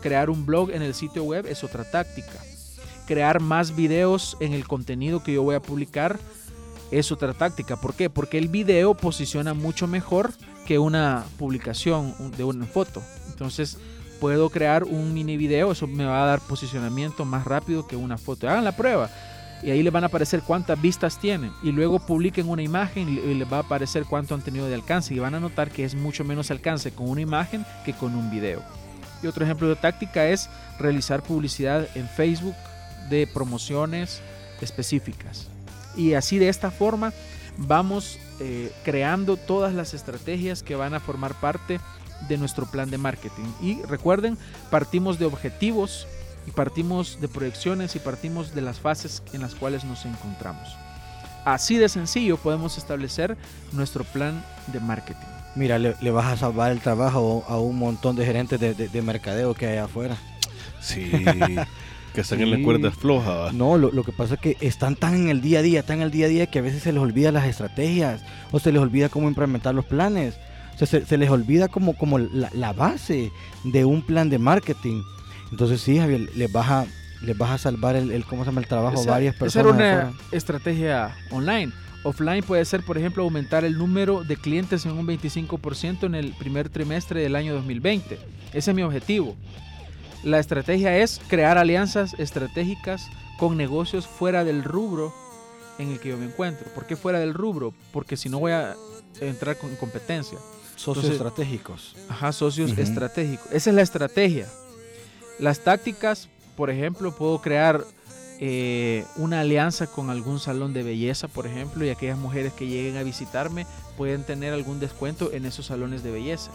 Crear 0.00 0.30
un 0.30 0.46
blog 0.46 0.70
en 0.70 0.82
el 0.82 0.94
sitio 0.94 1.24
web 1.24 1.44
es 1.46 1.64
otra 1.64 1.84
táctica. 1.90 2.40
Crear 3.08 3.40
más 3.40 3.74
videos 3.74 4.36
en 4.38 4.52
el 4.52 4.68
contenido 4.68 5.22
que 5.22 5.32
yo 5.32 5.42
voy 5.42 5.54
a 5.54 5.62
publicar 5.62 6.18
es 6.90 7.10
otra 7.10 7.32
táctica. 7.32 7.76
¿Por 7.76 7.94
qué? 7.94 8.10
Porque 8.10 8.36
el 8.36 8.48
video 8.48 8.92
posiciona 8.92 9.54
mucho 9.54 9.86
mejor 9.86 10.34
que 10.66 10.78
una 10.78 11.24
publicación 11.38 12.14
de 12.36 12.44
una 12.44 12.66
foto. 12.66 13.02
Entonces 13.30 13.78
puedo 14.20 14.50
crear 14.50 14.84
un 14.84 15.14
mini 15.14 15.38
video, 15.38 15.72
eso 15.72 15.86
me 15.86 16.04
va 16.04 16.22
a 16.22 16.26
dar 16.26 16.40
posicionamiento 16.40 17.24
más 17.24 17.46
rápido 17.46 17.86
que 17.86 17.96
una 17.96 18.18
foto. 18.18 18.46
Hagan 18.46 18.64
la 18.64 18.76
prueba 18.76 19.08
y 19.62 19.70
ahí 19.70 19.82
les 19.82 19.92
van 19.92 20.04
a 20.04 20.08
aparecer 20.08 20.42
cuántas 20.42 20.78
vistas 20.78 21.18
tienen 21.18 21.50
y 21.62 21.72
luego 21.72 22.00
publiquen 22.00 22.46
una 22.46 22.60
imagen 22.60 23.08
y 23.08 23.34
les 23.34 23.50
va 23.50 23.56
a 23.56 23.60
aparecer 23.60 24.04
cuánto 24.04 24.34
han 24.34 24.42
tenido 24.42 24.66
de 24.66 24.74
alcance 24.74 25.14
y 25.14 25.18
van 25.18 25.34
a 25.34 25.40
notar 25.40 25.70
que 25.70 25.86
es 25.86 25.94
mucho 25.94 26.24
menos 26.24 26.50
alcance 26.50 26.92
con 26.92 27.08
una 27.08 27.22
imagen 27.22 27.64
que 27.86 27.94
con 27.94 28.14
un 28.14 28.30
video. 28.30 28.62
Y 29.22 29.26
otro 29.28 29.46
ejemplo 29.46 29.66
de 29.66 29.76
táctica 29.76 30.26
es 30.26 30.50
realizar 30.78 31.22
publicidad 31.22 31.88
en 31.94 32.06
Facebook 32.06 32.54
de 33.08 33.26
promociones 33.26 34.20
específicas. 34.60 35.48
Y 35.96 36.14
así 36.14 36.38
de 36.38 36.48
esta 36.48 36.70
forma 36.70 37.12
vamos 37.58 38.18
eh, 38.40 38.72
creando 38.84 39.36
todas 39.36 39.74
las 39.74 39.94
estrategias 39.94 40.62
que 40.62 40.76
van 40.76 40.94
a 40.94 41.00
formar 41.00 41.34
parte 41.34 41.80
de 42.28 42.38
nuestro 42.38 42.66
plan 42.66 42.90
de 42.90 42.98
marketing. 42.98 43.46
Y 43.60 43.82
recuerden, 43.82 44.38
partimos 44.70 45.18
de 45.18 45.26
objetivos 45.26 46.06
y 46.46 46.50
partimos 46.50 47.20
de 47.20 47.28
proyecciones 47.28 47.96
y 47.96 47.98
partimos 47.98 48.54
de 48.54 48.62
las 48.62 48.78
fases 48.78 49.22
en 49.32 49.42
las 49.42 49.54
cuales 49.54 49.84
nos 49.84 50.04
encontramos. 50.04 50.68
Así 51.44 51.76
de 51.76 51.88
sencillo 51.88 52.36
podemos 52.36 52.78
establecer 52.78 53.36
nuestro 53.72 54.04
plan 54.04 54.44
de 54.68 54.80
marketing. 54.80 55.26
Mira, 55.54 55.78
le, 55.78 56.10
vas 56.10 56.26
a 56.26 56.36
salvar 56.36 56.72
el 56.72 56.80
trabajo 56.80 57.44
a 57.48 57.58
un 57.58 57.78
montón 57.78 58.16
de 58.16 58.24
gerentes 58.24 58.60
de, 58.60 58.74
de 58.74 59.02
mercadeo 59.02 59.54
que 59.54 59.66
hay 59.66 59.78
afuera. 59.78 60.16
Sí. 60.80 61.10
Que 62.18 62.22
están 62.22 62.40
en 62.40 62.50
la 62.50 62.60
cuerda 62.64 62.90
floja. 62.90 63.52
No, 63.52 63.78
lo, 63.78 64.02
que 64.02 64.10
pasa 64.10 64.34
es 64.34 64.40
que 64.40 64.56
están 64.60 64.96
tan 64.96 65.14
en 65.14 65.28
el 65.28 65.40
día 65.40 65.60
a 65.60 65.62
día, 65.62 65.84
tan 65.84 65.98
en 65.98 66.02
el 66.02 66.10
día 66.10 66.26
a 66.26 66.28
día 66.28 66.46
que 66.46 66.58
a 66.58 66.62
veces 66.62 66.82
se 66.82 66.92
les 66.92 67.00
olvida 67.00 67.30
las 67.30 67.46
estrategias 67.46 68.22
o 68.50 68.58
se 68.58 68.72
les 68.72 68.82
olvida 68.82 69.08
cómo 69.08 69.28
implementar 69.28 69.72
los 69.72 69.84
planes. 69.84 70.34
O 70.74 70.84
sea, 70.84 71.00
se, 71.06 71.16
les 71.16 71.30
olvida 71.30 71.68
como, 71.68 71.96
como 71.96 72.18
la, 72.18 72.72
base 72.72 73.30
de 73.62 73.84
un 73.84 74.02
plan 74.02 74.30
de 74.30 74.40
marketing. 74.40 75.04
Entonces 75.52 75.80
sí, 75.80 75.96
Javier, 75.96 76.28
les 76.34 76.50
vas 76.50 76.68
a, 76.68 76.86
les 77.22 77.38
vas 77.38 77.50
a 77.50 77.58
salvar 77.58 77.94
el, 77.94 78.24
¿cómo 78.24 78.42
se 78.42 78.50
llama? 78.50 78.62
el 78.62 78.66
trabajo 78.66 79.00
a 79.00 79.04
varias 79.04 79.36
personas. 79.36 79.76
Esa 79.76 79.84
era 79.84 80.08
una 80.08 80.18
estrategia 80.32 81.16
online. 81.30 81.72
Offline 82.02 82.42
puede 82.42 82.64
ser, 82.64 82.82
por 82.82 82.98
ejemplo, 82.98 83.22
aumentar 83.22 83.64
el 83.64 83.78
número 83.78 84.24
de 84.24 84.36
clientes 84.36 84.84
en 84.86 84.98
un 84.98 85.06
25% 85.06 86.02
en 86.02 86.16
el 86.16 86.32
primer 86.32 86.68
trimestre 86.68 87.20
del 87.20 87.36
año 87.36 87.54
2020. 87.54 88.18
Ese 88.52 88.70
es 88.72 88.74
mi 88.74 88.82
objetivo. 88.82 89.36
La 90.24 90.38
estrategia 90.38 90.98
es 90.98 91.20
crear 91.28 91.58
alianzas 91.58 92.14
estratégicas 92.18 93.08
con 93.38 93.56
negocios 93.56 94.06
fuera 94.06 94.44
del 94.44 94.64
rubro 94.64 95.14
en 95.78 95.92
el 95.92 96.00
que 96.00 96.08
yo 96.10 96.16
me 96.16 96.26
encuentro. 96.26 96.68
¿Por 96.74 96.86
qué 96.86 96.96
fuera 96.96 97.20
del 97.20 97.34
rubro? 97.34 97.72
Porque 97.92 98.16
si 98.16 98.28
no 98.28 98.40
voy 98.40 98.52
a 98.52 98.74
entrar 99.20 99.56
con 99.58 99.74
competencia. 99.76 100.38
Socios 100.76 101.06
estratégicos. 101.06 101.96
Ajá, 102.08 102.32
socios 102.32 102.76
estratégicos. 102.76 103.46
Esa 103.52 103.70
es 103.70 103.76
la 103.76 103.82
estrategia. 103.82 104.48
Las 105.38 105.60
tácticas, 105.60 106.28
por 106.56 106.70
ejemplo, 106.70 107.14
puedo 107.14 107.40
crear 107.40 107.84
eh, 108.40 109.04
una 109.16 109.40
alianza 109.40 109.88
con 109.88 110.10
algún 110.10 110.38
salón 110.38 110.72
de 110.72 110.84
belleza, 110.84 111.26
por 111.26 111.46
ejemplo, 111.46 111.84
y 111.84 111.90
aquellas 111.90 112.18
mujeres 112.18 112.52
que 112.52 112.66
lleguen 112.66 112.96
a 112.96 113.02
visitarme 113.02 113.66
pueden 113.96 114.24
tener 114.24 114.52
algún 114.52 114.78
descuento 114.78 115.32
en 115.32 115.46
esos 115.46 115.66
salones 115.66 116.02
de 116.02 116.12
belleza 116.12 116.50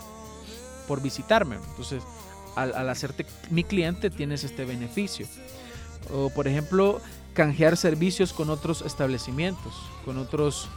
por 0.88 1.02
visitarme. 1.02 1.58
Entonces, 1.72 2.04
al, 2.56 2.90
hacerte 2.90 3.26
mi 3.50 3.64
cliente 3.64 4.10
tienes 4.10 4.44
este 4.44 4.66
beneficio. 4.66 5.28
O 6.14 6.30
por 6.30 6.48
ejemplo, 6.48 7.02
canjear 7.34 7.78
servicios 7.78 8.34
con 8.34 8.50
otros 8.50 8.82
establecimientos, 8.82 9.74
con 10.06 10.18
otros, 10.18 10.70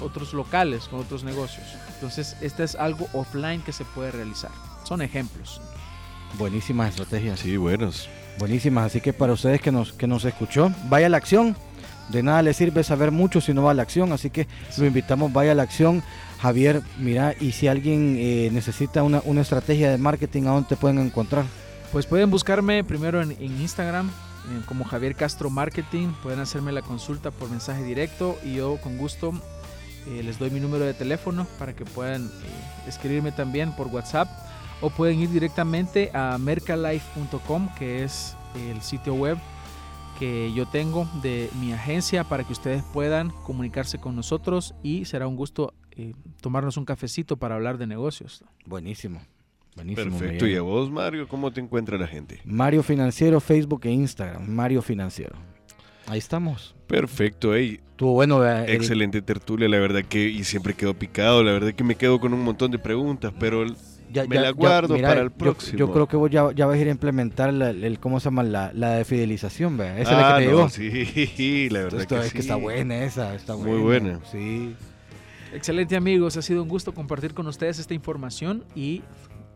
otros 0.00 0.32
locales, 0.32 0.88
con 0.88 1.00
otros 1.00 1.24
negocios. 1.24 1.66
Entonces, 1.94 2.36
este 2.40 2.64
es 2.64 2.74
algo 2.74 3.08
offline 3.12 3.62
que 3.62 3.72
se 3.72 3.84
puede 3.84 4.10
realizar. 4.10 4.50
Son 4.84 5.02
ejemplos. 5.02 5.60
Buenísimas 6.38 6.90
estrategias. 6.90 7.40
Sí, 7.40 7.56
buenos. 7.56 8.08
Buenísimas. 8.38 8.86
Así 8.86 9.00
que 9.00 9.12
para 9.12 9.32
ustedes 9.32 9.60
que 9.60 9.72
nos, 9.72 9.92
que 9.92 10.06
nos 10.06 10.24
escuchó, 10.24 10.72
vaya 10.88 11.06
a 11.06 11.10
la 11.10 11.16
acción. 11.16 11.56
De 12.08 12.22
nada 12.22 12.42
le 12.42 12.54
sirve 12.54 12.82
saber 12.84 13.10
mucho 13.10 13.40
si 13.40 13.52
no 13.52 13.62
va 13.62 13.72
a 13.72 13.74
la 13.74 13.82
acción. 13.82 14.12
Así 14.12 14.30
que 14.30 14.46
lo 14.76 14.86
invitamos, 14.86 15.32
vaya 15.32 15.52
a 15.52 15.54
la 15.54 15.62
acción. 15.62 16.02
Javier, 16.40 16.82
mira, 16.98 17.34
y 17.40 17.52
si 17.52 17.66
alguien 17.66 18.16
eh, 18.18 18.48
necesita 18.52 19.02
una, 19.02 19.40
estrategia 19.40 19.90
de 19.90 19.98
marketing, 19.98 20.44
¿a 20.44 20.50
dónde 20.50 20.68
te 20.68 20.76
pueden 20.76 20.98
encontrar? 21.00 21.44
Pues 21.92 22.06
pueden 22.06 22.30
buscarme 22.30 22.84
primero 22.84 23.20
en, 23.20 23.32
Instagram 23.40 24.10
como 24.66 24.84
Javier 24.84 25.14
Castro 25.14 25.50
Marketing, 25.50 26.08
pueden 26.22 26.40
hacerme 26.40 26.72
la 26.72 26.80
consulta 26.80 27.30
por 27.30 27.50
mensaje 27.50 27.82
directo 27.82 28.38
y 28.42 28.54
yo 28.54 28.78
con 28.82 28.96
gusto 28.96 29.32
eh, 30.06 30.22
les 30.22 30.38
doy 30.38 30.50
mi 30.50 30.58
número 30.58 30.86
de 30.86 30.94
teléfono 30.94 31.46
para 31.58 31.74
que 31.74 31.84
puedan 31.84 32.26
eh, 32.26 32.28
escribirme 32.86 33.30
también 33.30 33.72
por 33.72 33.88
WhatsApp 33.88 34.28
o 34.80 34.88
pueden 34.88 35.20
ir 35.20 35.28
directamente 35.28 36.10
a 36.14 36.38
mercalife.com 36.38 37.68
que 37.78 38.04
es 38.04 38.36
el 38.70 38.80
sitio 38.80 39.14
web 39.14 39.36
que 40.18 40.52
yo 40.54 40.66
tengo 40.66 41.08
de 41.22 41.48
mi 41.60 41.72
agencia 41.72 42.24
para 42.24 42.44
que 42.44 42.52
ustedes 42.52 42.82
puedan 42.92 43.30
comunicarse 43.44 43.98
con 43.98 44.16
nosotros 44.16 44.74
y 44.82 45.04
será 45.04 45.26
un 45.26 45.36
gusto 45.36 45.74
eh, 45.92 46.12
tomarnos 46.40 46.76
un 46.76 46.84
cafecito 46.84 47.36
para 47.36 47.54
hablar 47.54 47.78
de 47.78 47.86
negocios. 47.86 48.44
Buenísimo. 48.66 49.20
Buenísimo. 49.76 50.10
Perfecto. 50.10 50.44
Miguel. 50.44 50.50
¿Y 50.50 50.56
a 50.56 50.62
vos, 50.62 50.90
Mario, 50.90 51.28
cómo 51.28 51.52
te 51.52 51.60
encuentra 51.60 51.96
la 51.98 52.06
gente? 52.08 52.40
Mario 52.44 52.82
Financiero, 52.82 53.38
Facebook 53.40 53.82
e 53.84 53.90
Instagram. 53.92 54.48
Mario 54.48 54.82
Financiero. 54.82 55.36
Ahí 56.06 56.18
estamos. 56.18 56.74
Perfecto, 56.86 57.54
ey, 57.54 57.80
Estuvo 57.90 58.12
bueno. 58.14 58.44
el- 58.44 58.70
excelente 58.70 59.20
tertulia, 59.22 59.68
la 59.68 59.78
verdad 59.78 60.02
que, 60.04 60.28
y 60.28 60.42
siempre 60.44 60.72
quedo 60.74 60.94
picado, 60.94 61.44
la 61.44 61.52
verdad 61.52 61.74
que 61.74 61.84
me 61.84 61.96
quedo 61.96 62.18
con 62.18 62.32
un 62.32 62.42
montón 62.42 62.70
de 62.70 62.78
preguntas, 62.78 63.32
pero 63.38 63.64
ya- 64.12 64.26
me 64.26 64.36
ya- 64.36 64.40
la 64.42 64.46
ya- 64.48 64.52
guardo 64.52 64.94
mira, 64.94 65.08
para 65.08 65.20
el 65.22 65.30
próximo. 65.30 65.78
Yo, 65.78 65.92
creo 65.92 66.06
que 66.08 66.16
vos 66.16 66.30
ya, 66.30 66.50
ya 66.52 66.66
vas 66.66 66.76
a 66.76 66.78
ir 66.78 66.88
a 66.88 66.90
implementar 66.90 67.52
la, 67.52 67.70
el, 67.70 67.98
¿cómo 67.98 68.20
se 68.20 68.24
llama? 68.26 68.42
La, 68.42 68.70
la 68.74 68.94
de 68.94 69.04
fidelización, 69.04 69.76
vea. 69.76 69.98
Esa 69.98 70.10
es 70.12 70.16
la 70.18 70.34
Ah, 70.34 70.38
que 70.38 70.44
te 70.46 70.50
no, 70.50 70.56
digo. 70.56 70.68
sí, 70.68 71.68
la 71.70 71.78
verdad 71.80 72.00
Esto 72.00 72.14
que 72.16 72.20
es 72.22 72.26
sí. 72.28 72.32
que 72.32 72.38
está 72.40 72.56
buena 72.56 73.04
esa, 73.04 73.34
está 73.34 73.56
Muy 73.56 73.78
buena. 73.78 74.18
buena. 74.18 74.20
Sí. 74.30 74.74
Excelente 75.52 75.96
amigos, 75.96 76.36
ha 76.36 76.42
sido 76.42 76.62
un 76.62 76.68
gusto 76.68 76.92
compartir 76.92 77.32
con 77.32 77.46
ustedes 77.46 77.78
esta 77.78 77.94
información 77.94 78.64
y 78.74 79.02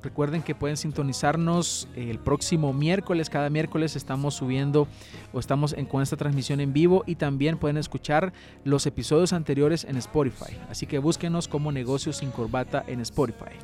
recuerden 0.02 0.42
que 0.42 0.54
pueden 0.54 0.76
sintonizarnos 0.76 1.88
el 1.96 2.18
próximo 2.18 2.72
miércoles, 2.72 3.30
cada 3.30 3.50
miércoles 3.50 3.96
estamos 3.96 4.34
subiendo 4.34 4.88
o 5.32 5.40
estamos 5.40 5.72
en, 5.72 5.86
con 5.86 6.02
esta 6.02 6.16
transmisión 6.16 6.60
en 6.60 6.72
vivo 6.72 7.04
y 7.06 7.16
también 7.16 7.58
pueden 7.58 7.76
escuchar 7.76 8.32
los 8.64 8.86
episodios 8.86 9.32
anteriores 9.32 9.84
en 9.84 9.96
Spotify, 9.96 10.58
así 10.68 10.86
que 10.86 10.98
búsquenos 10.98 11.48
como 11.48 11.72
Negocios 11.72 12.18
sin 12.18 12.30
Corbata 12.30 12.84
en 12.86 13.00
Spotify. 13.00 13.56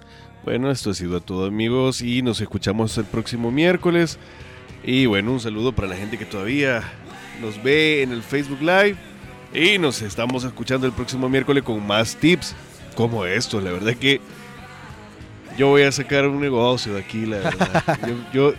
Bueno, 0.45 0.71
esto 0.71 0.91
ha 0.91 0.95
sido 0.95 1.21
todo 1.21 1.47
amigos 1.47 2.01
y 2.01 2.23
nos 2.23 2.41
escuchamos 2.41 2.97
el 2.97 3.05
próximo 3.05 3.51
miércoles. 3.51 4.19
Y 4.85 5.07
bueno, 5.07 5.33
un 5.33 5.41
saludo 5.41 5.73
para 5.73 5.89
la 5.89 5.97
gente 5.97 6.17
que 6.17 6.25
todavía 6.25 6.83
nos 7.41 7.63
ve 7.63 8.03
en 8.03 8.13
el 8.13 8.23
Facebook 8.23 8.61
Live. 8.61 8.97
Y 9.53 9.79
nos 9.79 10.03
estamos 10.03 10.45
escuchando 10.45 10.87
el 10.87 10.93
próximo 10.93 11.29
miércoles 11.29 11.65
con 11.65 11.85
más 11.87 12.17
tips 12.17 12.55
como 12.95 13.25
estos. 13.25 13.63
La 13.63 13.73
verdad 13.73 13.95
que 13.95 14.21
yo 15.59 15.69
voy 15.69 15.83
a 15.83 15.93
sacar 15.93 16.27
un 16.27 16.41
negocio 16.41 16.95
de 16.95 17.01
aquí, 17.01 17.27
la 17.27 17.39
verdad. 17.39 17.99
Yo, 18.33 18.53
yo- 18.53 18.55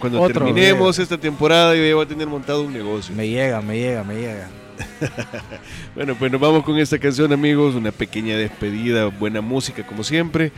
cuando 0.00 0.20
Otro, 0.20 0.44
terminemos 0.44 0.98
esta 0.98 1.16
temporada, 1.16 1.72
yo 1.76 1.84
ya 1.86 1.94
voy 1.94 2.04
a 2.04 2.08
tener 2.08 2.26
montado 2.26 2.62
un 2.62 2.72
negocio. 2.72 3.14
Me 3.14 3.28
llega, 3.28 3.60
me 3.62 3.78
llega, 3.78 4.02
me 4.02 4.16
llega. 4.16 4.48
Bueno, 5.94 6.16
pues 6.16 6.32
nos 6.32 6.40
vamos 6.40 6.64
con 6.64 6.76
esta 6.78 6.98
canción, 6.98 7.32
amigos. 7.32 7.76
Una 7.76 7.92
pequeña 7.92 8.36
despedida, 8.36 9.06
buena 9.06 9.40
música 9.40 9.86
como 9.86 10.02
siempre. 10.02 10.50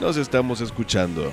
Nos 0.00 0.18
estamos 0.18 0.60
escuchando. 0.60 1.32